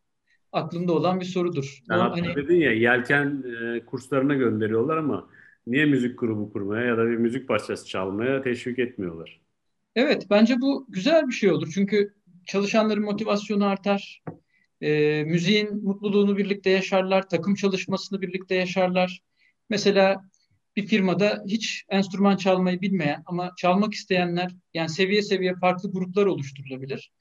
[0.51, 1.79] aklımda olan bir sorudur.
[1.91, 2.35] O, hani...
[2.35, 5.29] dedin ya yelken e, kurslarına gönderiyorlar ama
[5.67, 9.41] niye müzik grubu kurmaya ya da bir müzik parçası çalmaya teşvik etmiyorlar?
[9.95, 11.71] Evet, bence bu güzel bir şey olur.
[11.73, 12.13] Çünkü
[12.45, 14.23] çalışanların motivasyonu artar.
[14.81, 19.21] E, müziğin mutluluğunu birlikte yaşarlar, takım çalışmasını birlikte yaşarlar.
[19.69, 20.21] Mesela
[20.75, 27.11] bir firmada hiç enstrüman çalmayı bilmeyen ama çalmak isteyenler yani seviye seviye farklı gruplar oluşturulabilir.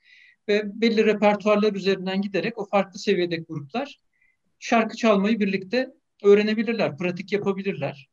[0.48, 4.00] Ve belli repertuarlar üzerinden giderek o farklı seviyedeki gruplar
[4.58, 5.90] şarkı çalmayı birlikte
[6.24, 8.09] öğrenebilirler, pratik yapabilirler.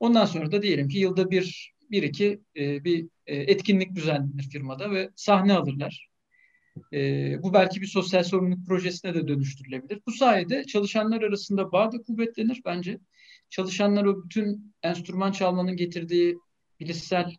[0.00, 4.90] Ondan sonra da diyelim ki yılda bir, bir iki e, bir e, etkinlik düzenlenir firmada
[4.90, 6.08] ve sahne alırlar.
[6.92, 6.98] E,
[7.42, 10.00] bu belki bir sosyal sorumluluk projesine de dönüştürülebilir.
[10.06, 12.98] Bu sayede çalışanlar arasında bağ da kuvvetlenir bence.
[13.50, 16.38] Çalışanlar o bütün enstrüman çalmanın getirdiği
[16.80, 17.34] bilişsel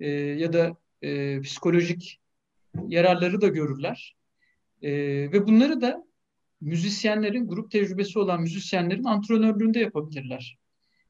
[0.00, 2.20] e, ya da e, psikolojik
[2.88, 4.16] yararları da görürler.
[4.82, 4.90] E,
[5.32, 6.04] ve bunları da
[6.60, 10.58] müzisyenlerin, grup tecrübesi olan müzisyenlerin antrenörlüğünde yapabilirler.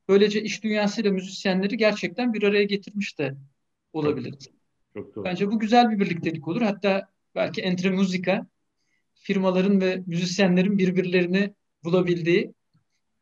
[0.09, 3.37] Böylece iş dünyasıyla müzisyenleri gerçekten bir araya getirmiş de
[3.93, 4.35] olabilir.
[4.95, 5.25] Çok doğru.
[5.25, 6.63] Bence bu güzel bir birliktelik olur.
[6.63, 8.47] Hatta belki Entre Musica
[9.15, 11.55] firmaların ve müzisyenlerin birbirlerini
[11.85, 12.55] bulabildiği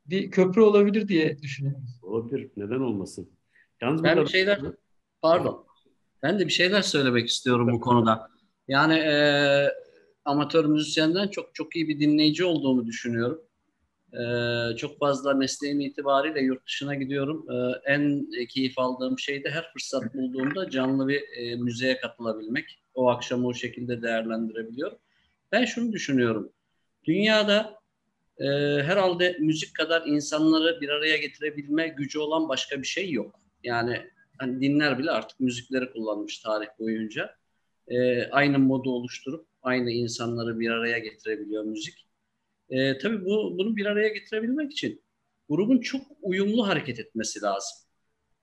[0.06, 1.86] bir köprü olabilir diye düşünüyorum.
[2.02, 2.50] Olabilir.
[2.56, 3.30] Neden olmasın?
[3.80, 4.60] Yalnız ben bir şeyler
[5.22, 5.66] pardon.
[6.22, 8.30] Ben de bir şeyler söylemek istiyorum bu konuda.
[8.68, 9.68] Yani e,
[10.24, 13.40] amatör müzisyenden çok çok iyi bir dinleyici olduğumu düşünüyorum.
[14.16, 17.46] Ee, çok fazla mesleğim itibariyle yurt dışına gidiyorum.
[17.50, 22.82] Ee, en keyif aldığım şey de her fırsat bulduğumda canlı bir e, müzeye katılabilmek.
[22.94, 24.98] O akşamı o şekilde değerlendirebiliyorum.
[25.52, 26.52] Ben şunu düşünüyorum.
[27.04, 27.80] Dünyada
[28.38, 28.46] e,
[28.82, 33.40] herhalde müzik kadar insanları bir araya getirebilme gücü olan başka bir şey yok.
[33.64, 37.34] Yani hani dinler bile artık müzikleri kullanmış tarih boyunca.
[37.88, 42.05] E, aynı modu oluşturup aynı insanları bir araya getirebiliyor müzik.
[42.70, 45.02] E, tabii bu, bunu bir araya getirebilmek için
[45.48, 47.78] grubun çok uyumlu hareket etmesi lazım.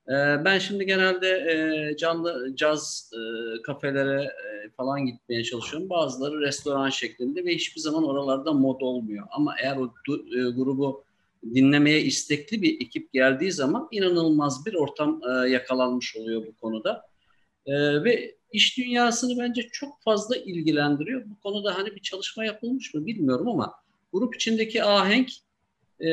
[0.08, 0.14] E,
[0.46, 3.22] ben şimdi genelde e, canlı caz e,
[3.62, 5.90] kafelere e, falan gitmeye çalışıyorum.
[5.90, 9.28] Bazıları restoran şeklinde ve hiçbir zaman oralarda mod olmuyor.
[9.32, 11.04] Ama eğer o e, grubu
[11.44, 17.06] dinlemeye istekli bir ekip geldiği zaman inanılmaz bir ortam e, yakalanmış oluyor bu konuda.
[17.66, 21.30] E, ve iş dünyasını bence çok fazla ilgilendiriyor.
[21.30, 23.83] Bu konuda hani bir çalışma yapılmış mı bilmiyorum ama
[24.14, 25.30] grup içindeki ahenk
[26.02, 26.08] e,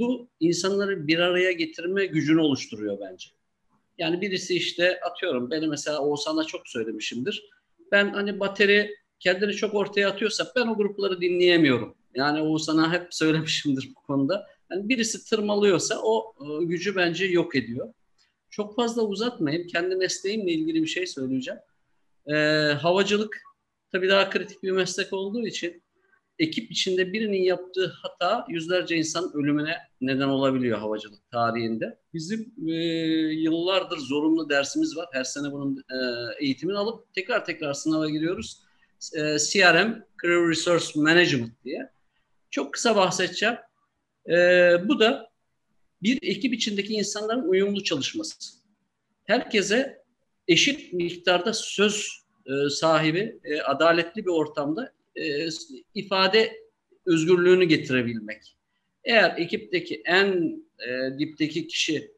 [0.00, 3.28] bu insanları bir araya getirme gücünü oluşturuyor bence.
[3.98, 7.50] Yani birisi işte atıyorum beni mesela Oğuzhan'a çok söylemişimdir.
[7.92, 11.94] Ben hani bateri kendini çok ortaya atıyorsa ben o grupları dinleyemiyorum.
[12.14, 14.46] Yani o sana hep söylemişimdir bu konuda.
[14.70, 17.94] Yani birisi tırmalıyorsa o e, gücü bence yok ediyor.
[18.50, 19.66] Çok fazla uzatmayayım.
[19.66, 21.60] Kendi mesleğimle ilgili bir şey söyleyeceğim.
[22.26, 22.34] Ee,
[22.82, 23.42] havacılık
[23.92, 25.82] tabii daha kritik bir meslek olduğu için
[26.40, 31.98] ekip içinde birinin yaptığı hata yüzlerce insan ölümüne neden olabiliyor havacılık tarihinde.
[32.14, 32.74] Bizim e,
[33.32, 35.08] yıllardır zorunlu dersimiz var.
[35.12, 35.96] Her sene bunun e,
[36.44, 38.60] eğitimini alıp tekrar tekrar sınava giriyoruz.
[39.14, 41.90] E, CRM, Career Resource Management diye.
[42.50, 43.56] Çok kısa bahsedeceğim.
[44.28, 44.34] E,
[44.88, 45.30] bu da
[46.02, 48.54] bir ekip içindeki insanların uyumlu çalışması.
[49.24, 50.04] Herkese
[50.48, 55.48] eşit miktarda söz e, sahibi, e, adaletli bir ortamda e,
[55.94, 56.52] ifade
[57.06, 58.56] özgürlüğünü getirebilmek.
[59.04, 62.10] Eğer ekipteki en e, dipteki kişi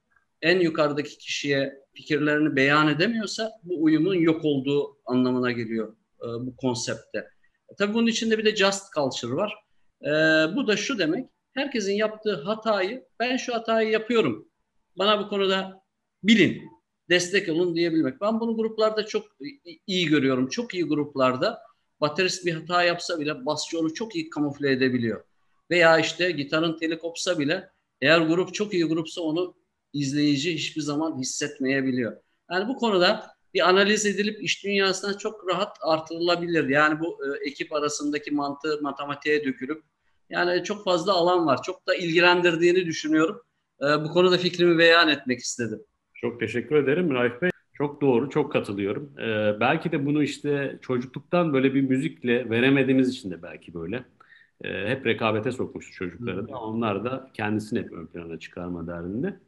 [0.42, 7.18] en yukarıdaki kişiye fikirlerini beyan edemiyorsa bu uyumun yok olduğu anlamına geliyor e, bu konsepte.
[7.68, 9.54] E, tabii bunun içinde bir de just culture var.
[10.02, 10.10] E,
[10.56, 14.48] bu da şu demek, herkesin yaptığı hatayı, ben şu hatayı yapıyorum,
[14.98, 15.82] bana bu konuda
[16.22, 16.62] bilin,
[17.10, 18.20] destek olun diyebilmek.
[18.20, 19.26] Ben bunu gruplarda çok
[19.86, 20.48] iyi görüyorum.
[20.48, 21.58] Çok iyi gruplarda
[22.02, 25.24] baterist bir hata yapsa bile basçı onu çok iyi kamufle edebiliyor.
[25.70, 27.68] Veya işte gitarın teli kopsa bile
[28.00, 29.54] eğer grup çok iyi grupsa onu
[29.92, 32.16] izleyici hiçbir zaman hissetmeyebiliyor.
[32.50, 36.68] Yani bu konuda bir analiz edilip iş dünyasına çok rahat artırılabilir.
[36.68, 39.82] Yani bu e, ekip arasındaki mantığı matematiğe dökülüp
[40.30, 41.62] yani çok fazla alan var.
[41.62, 43.42] Çok da ilgilendirdiğini düşünüyorum.
[43.80, 45.82] E, bu konuda fikrimi beyan etmek istedim.
[46.14, 47.51] Çok teşekkür ederim Raif Bey.
[47.72, 49.12] Çok doğru, çok katılıyorum.
[49.18, 54.04] Ee, belki de bunu işte çocukluktan böyle bir müzikle veremediğimiz için de belki böyle.
[54.64, 56.58] Ee, hep rekabete sokmuştu çocukları da.
[56.60, 59.40] Onlar da kendisini hep ön plana çıkarma derdinde.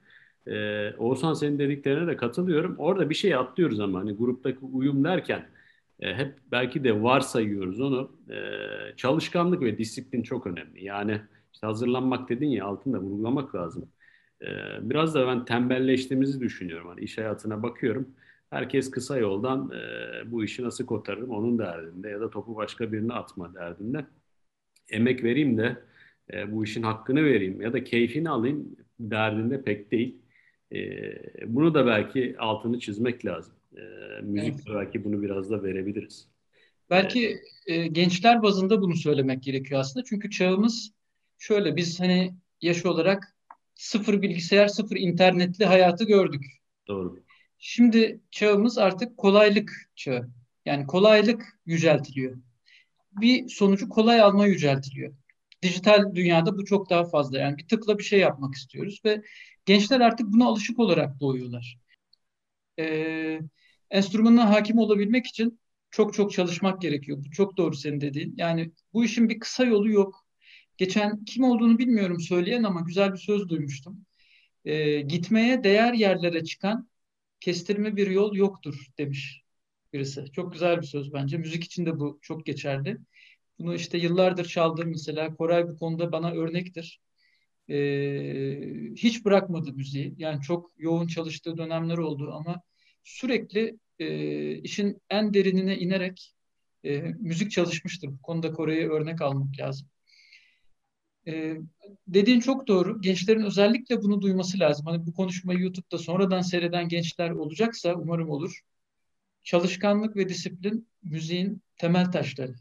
[0.46, 2.74] Ee, Oğuzhan senin dediklerine de katılıyorum.
[2.78, 5.46] Orada bir şey atlıyoruz ama hani gruptaki uyum derken
[6.00, 8.12] e, hep belki de varsayıyoruz onu.
[8.30, 10.84] E, çalışkanlık ve disiplin çok önemli.
[10.84, 11.20] Yani
[11.52, 13.88] işte hazırlanmak dedin ya altında vurgulamak lazım.
[14.42, 14.48] E,
[14.80, 16.88] biraz da ben tembelleştiğimizi düşünüyorum.
[16.88, 18.08] Hani iş hayatına bakıyorum.
[18.50, 23.12] Herkes kısa yoldan e, bu işi nasıl kotarırım onun derdinde ya da topu başka birine
[23.12, 24.06] atma derdinde.
[24.90, 25.76] Emek vereyim de
[26.32, 30.16] e, bu işin hakkını vereyim ya da keyfini alayım derdinde pek değil.
[30.72, 31.12] E,
[31.46, 33.54] bunu da belki altını çizmek lazım.
[33.76, 33.80] E,
[34.22, 34.76] müzik evet.
[34.76, 36.28] belki bunu biraz da verebiliriz.
[36.90, 40.04] Belki e, gençler bazında bunu söylemek gerekiyor aslında.
[40.04, 40.92] Çünkü çağımız
[41.38, 43.33] şöyle biz hani yaş olarak
[43.84, 46.44] sıfır bilgisayar, sıfır internetli hayatı gördük.
[46.88, 47.24] Doğru.
[47.58, 50.30] Şimdi çağımız artık kolaylık çağı.
[50.66, 52.36] Yani kolaylık yüceltiliyor.
[53.20, 55.14] Bir sonucu kolay alma yüceltiliyor.
[55.62, 57.38] Dijital dünyada bu çok daha fazla.
[57.38, 59.22] Yani bir tıkla bir şey yapmak istiyoruz ve
[59.66, 61.78] gençler artık buna alışık olarak doğuyorlar.
[62.78, 63.40] Ee,
[63.90, 65.60] enstrümanına hakim olabilmek için
[65.90, 67.18] çok çok çalışmak gerekiyor.
[67.18, 68.34] Bu çok doğru senin dediğin.
[68.36, 70.23] Yani bu işin bir kısa yolu yok.
[70.76, 74.06] Geçen kim olduğunu bilmiyorum söyleyen ama güzel bir söz duymuştum.
[74.64, 76.88] Ee, gitmeye değer yerlere çıkan
[77.40, 79.42] kestirme bir yol yoktur demiş
[79.92, 80.32] birisi.
[80.32, 81.38] Çok güzel bir söz bence.
[81.38, 82.98] Müzik için de bu çok geçerli.
[83.58, 87.00] Bunu işte yıllardır çaldığım mesela Koray bu konuda bana örnektir.
[87.70, 90.14] Ee, hiç bırakmadı müziği.
[90.18, 92.62] Yani çok yoğun çalıştığı dönemler oldu ama
[93.04, 96.34] sürekli e, işin en derinine inerek
[96.84, 98.08] e, müzik çalışmıştır.
[98.08, 99.88] Bu konuda Koray'ı örnek almak lazım.
[101.26, 101.56] Ee,
[102.08, 103.00] dediğin çok doğru.
[103.00, 104.86] Gençlerin özellikle bunu duyması lazım.
[104.86, 108.60] Hani bu konuşmayı YouTube'da sonradan seyreden gençler olacaksa umarım olur.
[109.42, 112.54] Çalışkanlık ve disiplin müziğin temel taşları.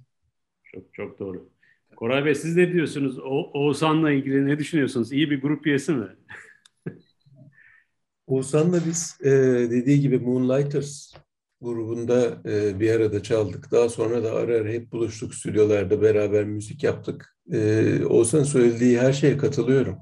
[0.64, 1.50] Çok çok doğru.
[1.96, 3.20] Koray Bey siz ne diyorsunuz?
[3.20, 5.12] O Oğuzhan'la ilgili ne düşünüyorsunuz?
[5.12, 6.08] İyi bir grup üyesi mi?
[8.28, 9.30] Oğuzhan'la biz e,
[9.72, 11.14] dediği gibi Moonlighters
[11.64, 13.72] grubunda e, bir arada çaldık.
[13.72, 17.38] Daha sonra da ara ara hep buluştuk stüdyolarda beraber müzik yaptık.
[17.52, 19.98] E, Oğuzhan'ın söylediği her şeye katılıyorum.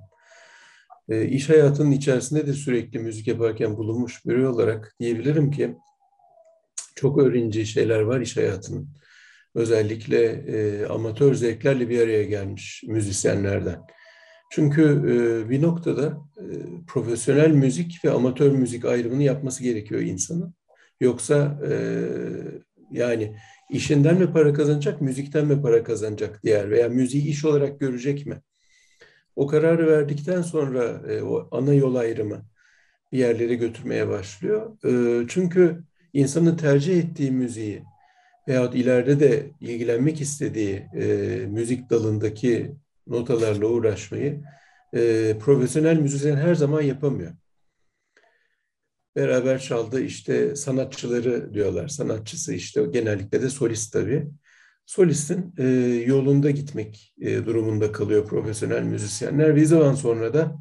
[1.10, 5.76] E, iş hayatının içerisinde de sürekli müzik yaparken bulunmuş biri olarak diyebilirim ki
[6.96, 8.90] çok öğreneceği şeyler var iş hayatının.
[9.56, 13.82] Özellikle e, amatör zevklerle bir araya gelmiş müzisyenlerden.
[14.52, 16.44] Çünkü e, bir noktada e,
[16.88, 20.56] profesyonel müzik ve amatör müzik ayrımını yapması gerekiyor insanın.
[21.02, 21.74] Yoksa e,
[22.92, 23.38] yani
[23.70, 28.42] işinden mi para kazanacak, müzikten mi para kazanacak diğer veya müziği iş olarak görecek mi?
[29.36, 32.46] O kararı verdikten sonra e, o ana yol ayrımı
[33.12, 34.78] bir yerlere götürmeye başlıyor.
[34.86, 35.84] E, çünkü
[36.14, 37.84] insanın tercih ettiği müziği
[38.48, 41.06] veyahut ileride de ilgilenmek istediği e,
[41.48, 42.76] müzik dalındaki
[43.08, 44.44] notalarla uğraşmayı
[44.94, 47.32] e, profesyonel müzisyen her zaman yapamıyor
[49.16, 51.88] beraber çaldı işte sanatçıları diyorlar.
[51.88, 54.28] Sanatçısı işte genellikle de solist tabii.
[54.86, 55.66] solistin e,
[56.08, 59.56] yolunda gitmek e, durumunda kalıyor profesyonel müzisyenler.
[59.56, 60.56] Bir zaman sonra da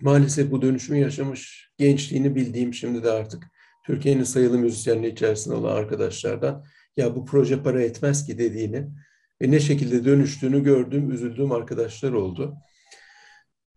[0.00, 3.44] maalesef bu dönüşümü yaşamış gençliğini bildiğim şimdi de artık
[3.86, 6.64] Türkiye'nin sayılı müzisyenliği içerisinde olan arkadaşlardan
[6.96, 8.88] ya bu proje para etmez ki dediğini
[9.42, 12.56] ve ne şekilde dönüştüğünü gördüğüm, üzüldüğüm arkadaşlar oldu.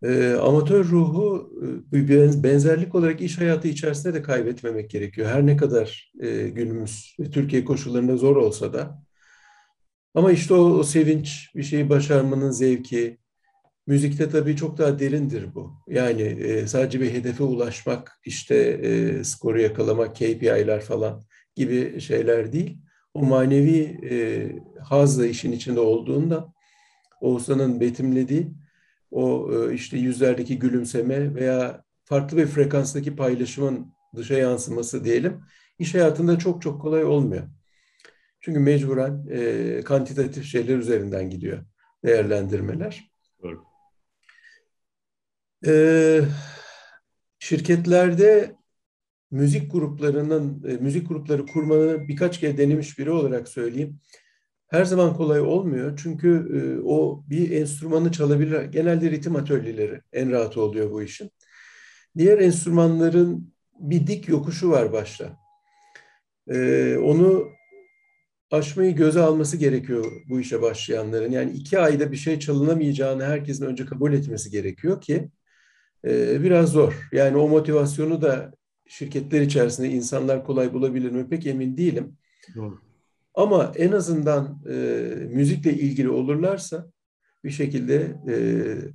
[0.04, 1.54] E, amatör ruhu
[1.94, 5.30] e, benzerlik olarak iş hayatı içerisinde de kaybetmemek gerekiyor.
[5.30, 9.04] Her ne kadar e, günümüz Türkiye koşullarında zor olsa da.
[10.14, 13.18] Ama işte o, o sevinç, bir şeyi başarmanın zevki,
[13.88, 15.74] müzikte tabii çok daha derindir bu.
[15.88, 21.24] Yani e, sadece bir hedefe ulaşmak, işte e, skoru yakalamak, KPI'ler falan
[21.56, 22.78] gibi şeyler değil.
[23.14, 24.16] O manevi e,
[24.84, 26.54] hazla işin içinde olduğunda
[27.22, 28.48] Oğuzhan'ın betimlediği
[29.12, 35.42] o e, işte yüzlerdeki gülümseme veya farklı bir frekanstaki paylaşımın dışa yansıması diyelim
[35.80, 37.48] iş hayatında çok çok kolay olmuyor.
[38.40, 41.66] Çünkü mecburen e, kantitatif şeyler üzerinden gidiyor
[42.06, 43.12] değerlendirmeler.
[43.44, 43.64] Doğru.
[45.68, 45.74] E,
[47.40, 48.56] şirketlerde
[49.32, 54.00] müzik gruplarının, e, müzik grupları kurmanı birkaç kere denemiş biri olarak söyleyeyim
[54.72, 56.00] her zaman kolay olmuyor.
[56.04, 58.64] Çünkü e, o bir enstrümanı çalabilir.
[58.64, 61.32] Genelde ritim atölyeleri en rahat oluyor bu işin.
[62.18, 65.38] Diğer enstrümanların bir dik yokuşu var başta.
[66.48, 67.48] E, onu
[68.52, 71.32] aşmayı göze alması gerekiyor bu işe başlayanların.
[71.32, 75.30] Yani iki ayda bir şey çalınamayacağını herkesin önce kabul etmesi gerekiyor ki
[76.06, 77.10] e, biraz zor.
[77.12, 78.52] Yani o motivasyonu da
[78.88, 82.18] şirketler içerisinde insanlar kolay bulabilir mi pek emin değilim.
[82.56, 82.91] Doğru.
[83.34, 84.76] Ama en azından e,
[85.30, 86.92] müzikle ilgili olurlarsa
[87.44, 88.36] bir şekilde e,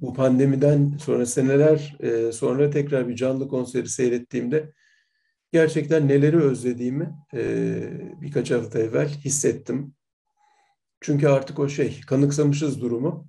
[0.01, 4.73] bu pandemiden sonra seneler e, sonra tekrar bir canlı konseri seyrettiğimde
[5.53, 7.81] gerçekten neleri özlediğimi e,
[8.21, 9.95] birkaç hafta evvel hissettim.
[11.01, 13.29] Çünkü artık o şey kanıksamışız durumu.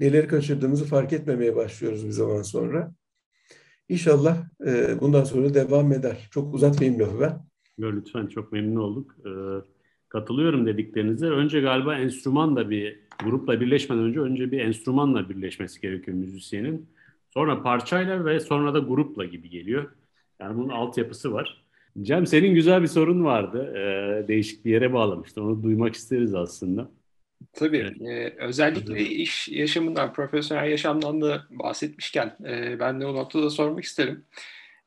[0.00, 2.94] Neleri kaçırdığımızı fark etmemeye başlıyoruz bir zaman sonra.
[3.88, 6.28] İnşallah e, bundan sonra devam eder.
[6.30, 7.46] Çok uzatmayayım lafı ben.
[7.78, 9.16] Lütfen çok memnun olduk.
[9.26, 9.75] Ee,
[10.08, 11.26] Katılıyorum dediklerinize.
[11.26, 16.88] Önce galiba enstrümanla bir grupla birleşmeden önce önce bir enstrümanla birleşmesi gerekiyor müzisyenin.
[17.34, 19.90] Sonra parçayla ve sonra da grupla gibi geliyor.
[20.40, 21.64] Yani bunun altyapısı var.
[22.02, 23.72] Cem senin güzel bir sorun vardı.
[23.76, 25.42] Ee, değişik bir yere bağlamıştı.
[25.42, 26.90] Onu duymak isteriz aslında.
[27.52, 27.76] Tabii.
[27.76, 28.00] Evet.
[28.00, 34.24] Ee, özellikle iş yaşamından, profesyonel yaşamdan da bahsetmişken e, ben de o noktada sormak isterim.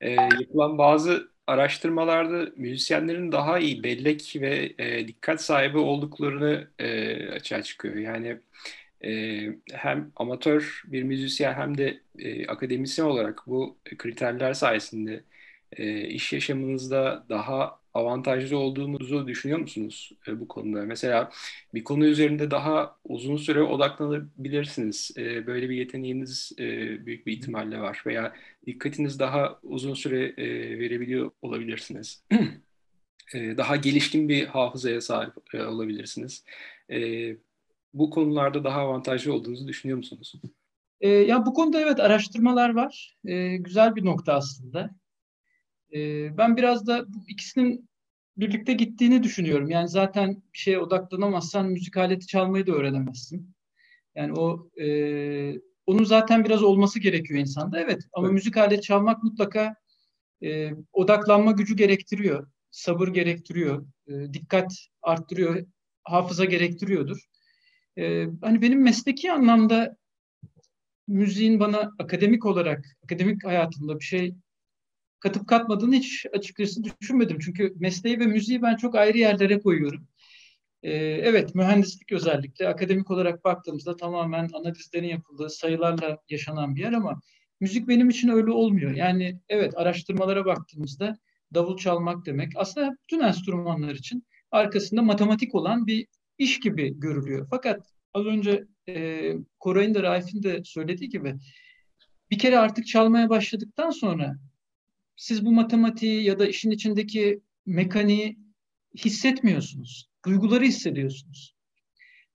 [0.02, 7.64] E, yapılan bazı araştırmalarda müzisyenlerin daha iyi bellek ve e, dikkat sahibi olduklarını e, açığa
[7.64, 7.96] çıkıyor.
[7.96, 8.40] Yani
[9.06, 9.12] e,
[9.74, 15.24] hem amatör bir müzisyen hem de e, akademisyen olarak bu kriterler sayesinde
[15.72, 20.82] e, iş yaşamınızda daha avantajlı olduğunuzu düşünüyor musunuz e, bu konuda?
[20.86, 21.32] Mesela
[21.74, 25.12] bir konu üzerinde daha uzun süre odaklanabilirsiniz.
[25.18, 26.66] E, böyle bir yeteneğiniz e,
[27.06, 28.04] büyük bir ihtimalle var.
[28.06, 28.34] Veya
[28.66, 32.24] dikkatiniz daha uzun süre e, verebiliyor olabilirsiniz.
[33.34, 36.46] e, daha gelişkin bir hafızaya sahip e, olabilirsiniz.
[36.92, 37.30] E,
[37.94, 40.34] bu konularda daha avantajlı olduğunuzu düşünüyor musunuz?
[41.02, 43.18] E, ya bu konuda evet araştırmalar var.
[43.26, 44.90] E, güzel bir nokta aslında.
[45.94, 47.90] E, ben biraz da bu ikisinin
[48.38, 49.70] birlikte gittiğini düşünüyorum.
[49.70, 53.56] Yani zaten bir şeye odaklanamazsan müzik aleti çalmayı da öğrenemezsin.
[54.16, 54.88] Yani o e,
[55.86, 57.80] onun zaten biraz olması gerekiyor insanda.
[57.80, 58.34] Evet ama evet.
[58.34, 59.76] müzik aleti çalmak mutlaka
[60.44, 62.48] e, odaklanma gücü gerektiriyor.
[62.72, 63.86] Sabır gerektiriyor.
[64.08, 65.66] E, dikkat arttırıyor.
[66.04, 67.18] Hafıza gerektiriyordur.
[67.98, 69.98] E, hani benim mesleki anlamda
[71.08, 74.36] müziğin bana akademik olarak, akademik hayatımda bir şey
[75.20, 77.40] katıp katmadığını hiç açıkçası düşünmedim.
[77.40, 80.08] Çünkü mesleği ve müziği ben çok ayrı yerlere koyuyorum.
[80.84, 87.22] Ee, evet, mühendislik özellikle akademik olarak baktığımızda tamamen analizlerin yapıldığı, sayılarla yaşanan bir yer ama
[87.60, 88.92] müzik benim için öyle olmuyor.
[88.96, 91.18] Yani evet, araştırmalara baktığımızda
[91.54, 96.08] davul çalmak demek aslında bütün enstrümanlar için arkasında matematik olan bir
[96.38, 97.48] iş gibi görülüyor.
[97.50, 101.36] Fakat az önce e, Koray'ın da Raif'in de söylediği gibi
[102.32, 104.36] bir kere artık çalmaya başladıktan sonra
[105.20, 108.40] siz bu matematiği ya da işin içindeki mekaniği
[108.96, 110.10] hissetmiyorsunuz.
[110.26, 111.56] Duyguları hissediyorsunuz.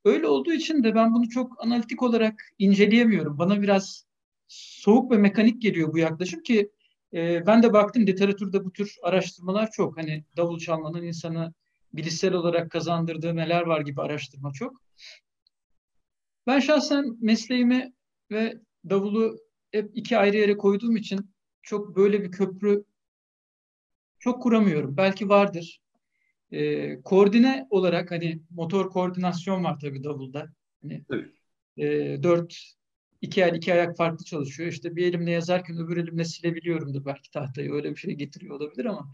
[0.04, 3.38] Öyle olduğu için de ben bunu çok analitik olarak inceleyemiyorum.
[3.38, 4.06] Bana biraz
[4.48, 6.70] soğuk ve mekanik geliyor bu yaklaşım ki
[7.14, 9.98] e, ben de baktım literatürde bu tür araştırmalar çok.
[9.98, 11.54] Hani davul çalmanın insanı
[11.92, 14.82] bilişsel olarak kazandırdığı neler var gibi araştırma çok.
[16.46, 17.92] Ben şahsen mesleğimi
[18.30, 18.60] ve
[18.90, 19.38] davulu
[19.72, 21.33] hep iki ayrı yere koyduğum için
[21.64, 22.84] çok böyle bir köprü
[24.18, 24.96] çok kuramıyorum.
[24.96, 25.80] Belki vardır.
[26.52, 30.46] E, koordine olarak hani motor koordinasyon var tabii davulda.
[30.82, 31.04] Hani,
[31.76, 31.86] e,
[32.22, 32.74] dört
[33.20, 34.68] iki el iki ayak farklı çalışıyor.
[34.68, 37.72] İşte bir elimle yazarken öbür elimle silebiliyorumdur belki tahtayı.
[37.72, 39.12] Öyle bir şey getiriyor olabilir ama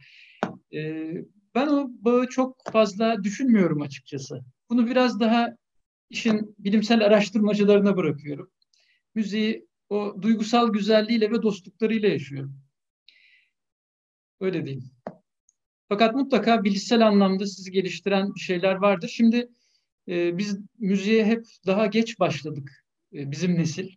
[0.74, 1.12] e,
[1.54, 4.40] ben o bağı çok fazla düşünmüyorum açıkçası.
[4.70, 5.56] Bunu biraz daha
[6.10, 8.50] işin bilimsel araştırmacılarına bırakıyorum.
[9.14, 12.56] Müziği o duygusal güzelliğiyle ve dostluklarıyla yaşıyorum.
[14.40, 14.90] Öyle diyeyim.
[15.88, 19.08] Fakat mutlaka bilişsel anlamda sizi geliştiren şeyler vardır.
[19.08, 19.48] Şimdi
[20.08, 22.84] e, biz müziğe hep daha geç başladık.
[23.12, 23.88] E, bizim nesil.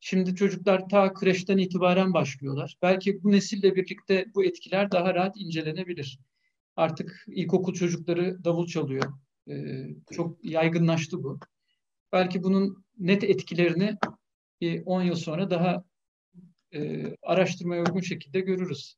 [0.00, 2.76] Şimdi çocuklar ta kreşten itibaren başlıyorlar.
[2.82, 6.18] Belki bu nesille birlikte bu etkiler daha rahat incelenebilir.
[6.76, 9.12] Artık ilkokul çocukları davul çalıyor.
[9.48, 11.38] Ee, çok yaygınlaştı bu.
[12.12, 13.96] Belki bunun net etkilerini
[14.86, 15.84] 10 yıl sonra daha
[16.74, 18.96] e, araştırmaya uygun şekilde görürüz.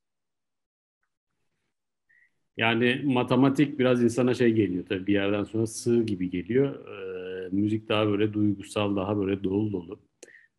[2.57, 6.88] Yani matematik biraz insana şey geliyor tabii bir yerden sonra sığ gibi geliyor.
[6.88, 10.00] Ee, müzik daha böyle duygusal, daha böyle dolu dolu.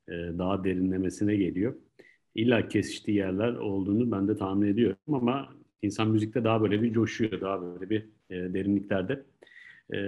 [0.07, 1.75] E, daha derinlemesine geliyor.
[2.35, 7.41] İlla kesiştiği yerler olduğunu ben de tahmin ediyorum ama insan müzikte daha böyle bir coşuyor,
[7.41, 9.23] daha böyle bir e, derinliklerde.
[9.93, 9.99] E,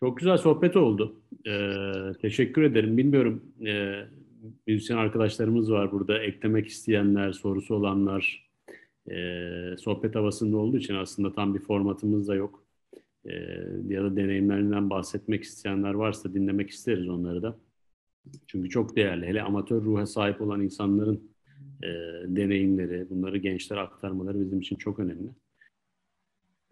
[0.00, 1.20] çok güzel sohbet oldu.
[1.46, 1.72] E,
[2.22, 2.96] teşekkür ederim.
[2.96, 4.02] Bilmiyorum e,
[4.66, 6.22] müzisyen arkadaşlarımız var burada.
[6.22, 8.48] Eklemek isteyenler, sorusu olanlar
[9.10, 12.66] e, sohbet havasında olduğu için aslında tam bir formatımız da yok.
[13.24, 13.32] E,
[13.88, 17.58] ya da deneyimlerinden bahsetmek isteyenler varsa dinlemek isteriz onları da.
[18.46, 19.26] Çünkü çok değerli.
[19.26, 21.32] Hele amatör ruha sahip olan insanların
[21.82, 21.88] e,
[22.26, 25.28] deneyimleri, bunları gençlere aktarmaları bizim için çok önemli.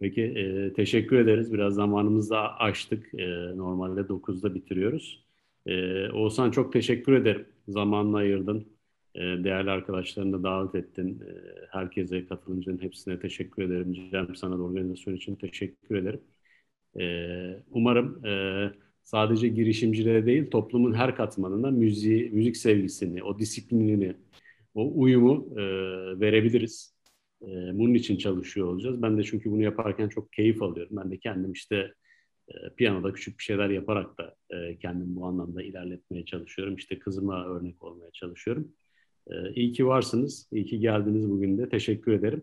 [0.01, 1.53] Peki e, teşekkür ederiz.
[1.53, 3.15] Biraz zamanımızı da açtık.
[3.15, 3.27] E,
[3.57, 5.25] normalde 9'da bitiriyoruz.
[5.67, 7.47] E, Oğuzhan çok teşekkür ederim.
[7.69, 8.69] Zamanını ayırdın.
[9.15, 11.21] E, değerli arkadaşlarını da davet ettin.
[11.21, 11.33] E,
[11.71, 13.93] herkese katılımcının hepsine teşekkür ederim.
[14.11, 16.21] Cem sana da organizasyon için teşekkür ederim.
[17.01, 18.73] E, umarım e,
[19.05, 24.17] sadece girişimcilere değil toplumun her katmanına müziği, müzik sevgisini, o disiplinini,
[24.75, 25.63] o uyumu e,
[26.21, 26.94] verebiliriz.
[27.49, 29.03] E, bunun için çalışıyor olacağız.
[29.03, 30.97] Ben de çünkü bunu yaparken çok keyif alıyorum.
[30.97, 31.95] Ben de kendim işte
[32.49, 36.77] e, piyanoda küçük bir şeyler yaparak da e, kendim bu anlamda ilerletmeye çalışıyorum.
[36.77, 38.73] İşte kızıma örnek olmaya çalışıyorum.
[39.27, 41.69] E, iyi ki varsınız, iyi ki geldiniz bugün de.
[41.69, 42.43] Teşekkür ederim.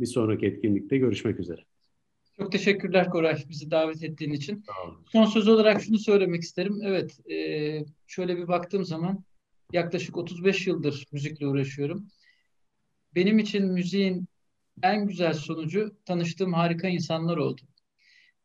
[0.00, 1.64] Bir sonraki etkinlikte görüşmek üzere.
[2.36, 4.64] Çok teşekkürler Koray bizi davet ettiğin için.
[5.12, 6.80] Son söz olarak şunu söylemek isterim.
[6.84, 9.24] Evet, e, şöyle bir baktığım zaman
[9.72, 12.06] yaklaşık 35 yıldır müzikle uğraşıyorum.
[13.14, 14.28] Benim için müziğin
[14.82, 17.60] en güzel sonucu tanıştığım harika insanlar oldu.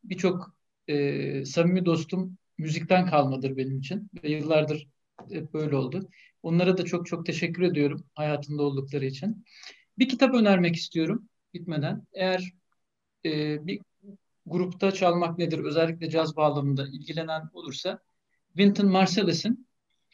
[0.03, 0.55] Birçok
[0.88, 4.88] e, samimi dostum müzikten kalmadır benim için ve yıllardır
[5.31, 6.09] hep böyle oldu.
[6.43, 9.45] Onlara da çok çok teşekkür ediyorum hayatında oldukları için.
[9.99, 12.07] Bir kitap önermek istiyorum bitmeden.
[12.13, 12.53] Eğer
[13.25, 13.79] e, bir
[14.45, 17.99] grupta çalmak nedir, özellikle caz bağlamında ilgilenen olursa
[18.47, 19.67] Wynton Marsalis'in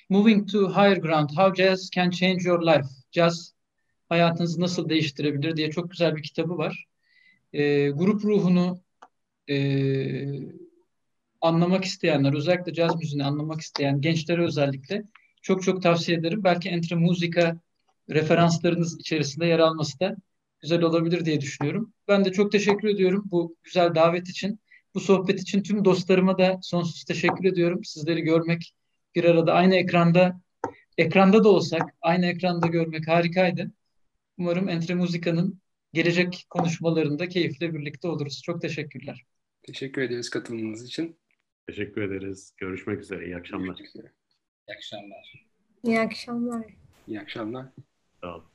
[0.09, 3.53] Moving to Higher Ground, How Jazz Can Change Your Life, Jazz
[4.09, 6.85] hayatınızı nasıl değiştirebilir diye çok güzel bir kitabı var.
[7.53, 8.81] E, grup ruhunu
[9.49, 9.55] e,
[11.41, 15.03] anlamak isteyenler, özellikle caz müziğini anlamak isteyen gençlere özellikle
[15.41, 16.43] çok çok tavsiye ederim.
[16.43, 17.57] Belki Entre Musica
[18.09, 20.15] referanslarınız içerisinde yer alması da
[20.61, 21.93] güzel olabilir diye düşünüyorum.
[22.07, 24.59] Ben de çok teşekkür ediyorum bu güzel davet için.
[24.95, 27.83] Bu sohbet için tüm dostlarıma da sonsuz teşekkür ediyorum.
[27.83, 28.73] Sizleri görmek
[29.15, 30.41] bir arada aynı ekranda
[30.97, 33.71] ekranda da olsak aynı ekranda görmek harikaydı.
[34.39, 35.61] Umarım Entre Musica'nın
[35.93, 38.41] gelecek konuşmalarında keyifle birlikte oluruz.
[38.45, 39.25] Çok teşekkürler.
[39.63, 41.19] Teşekkür ederiz katılımınız için.
[41.67, 42.53] Teşekkür ederiz.
[42.57, 43.25] Görüşmek üzere.
[43.25, 43.79] İyi akşamlar.
[43.79, 44.11] Üzere.
[44.67, 45.45] İyi akşamlar.
[45.83, 46.65] İyi akşamlar.
[47.07, 47.65] İyi akşamlar.
[48.21, 48.45] Sağ olun.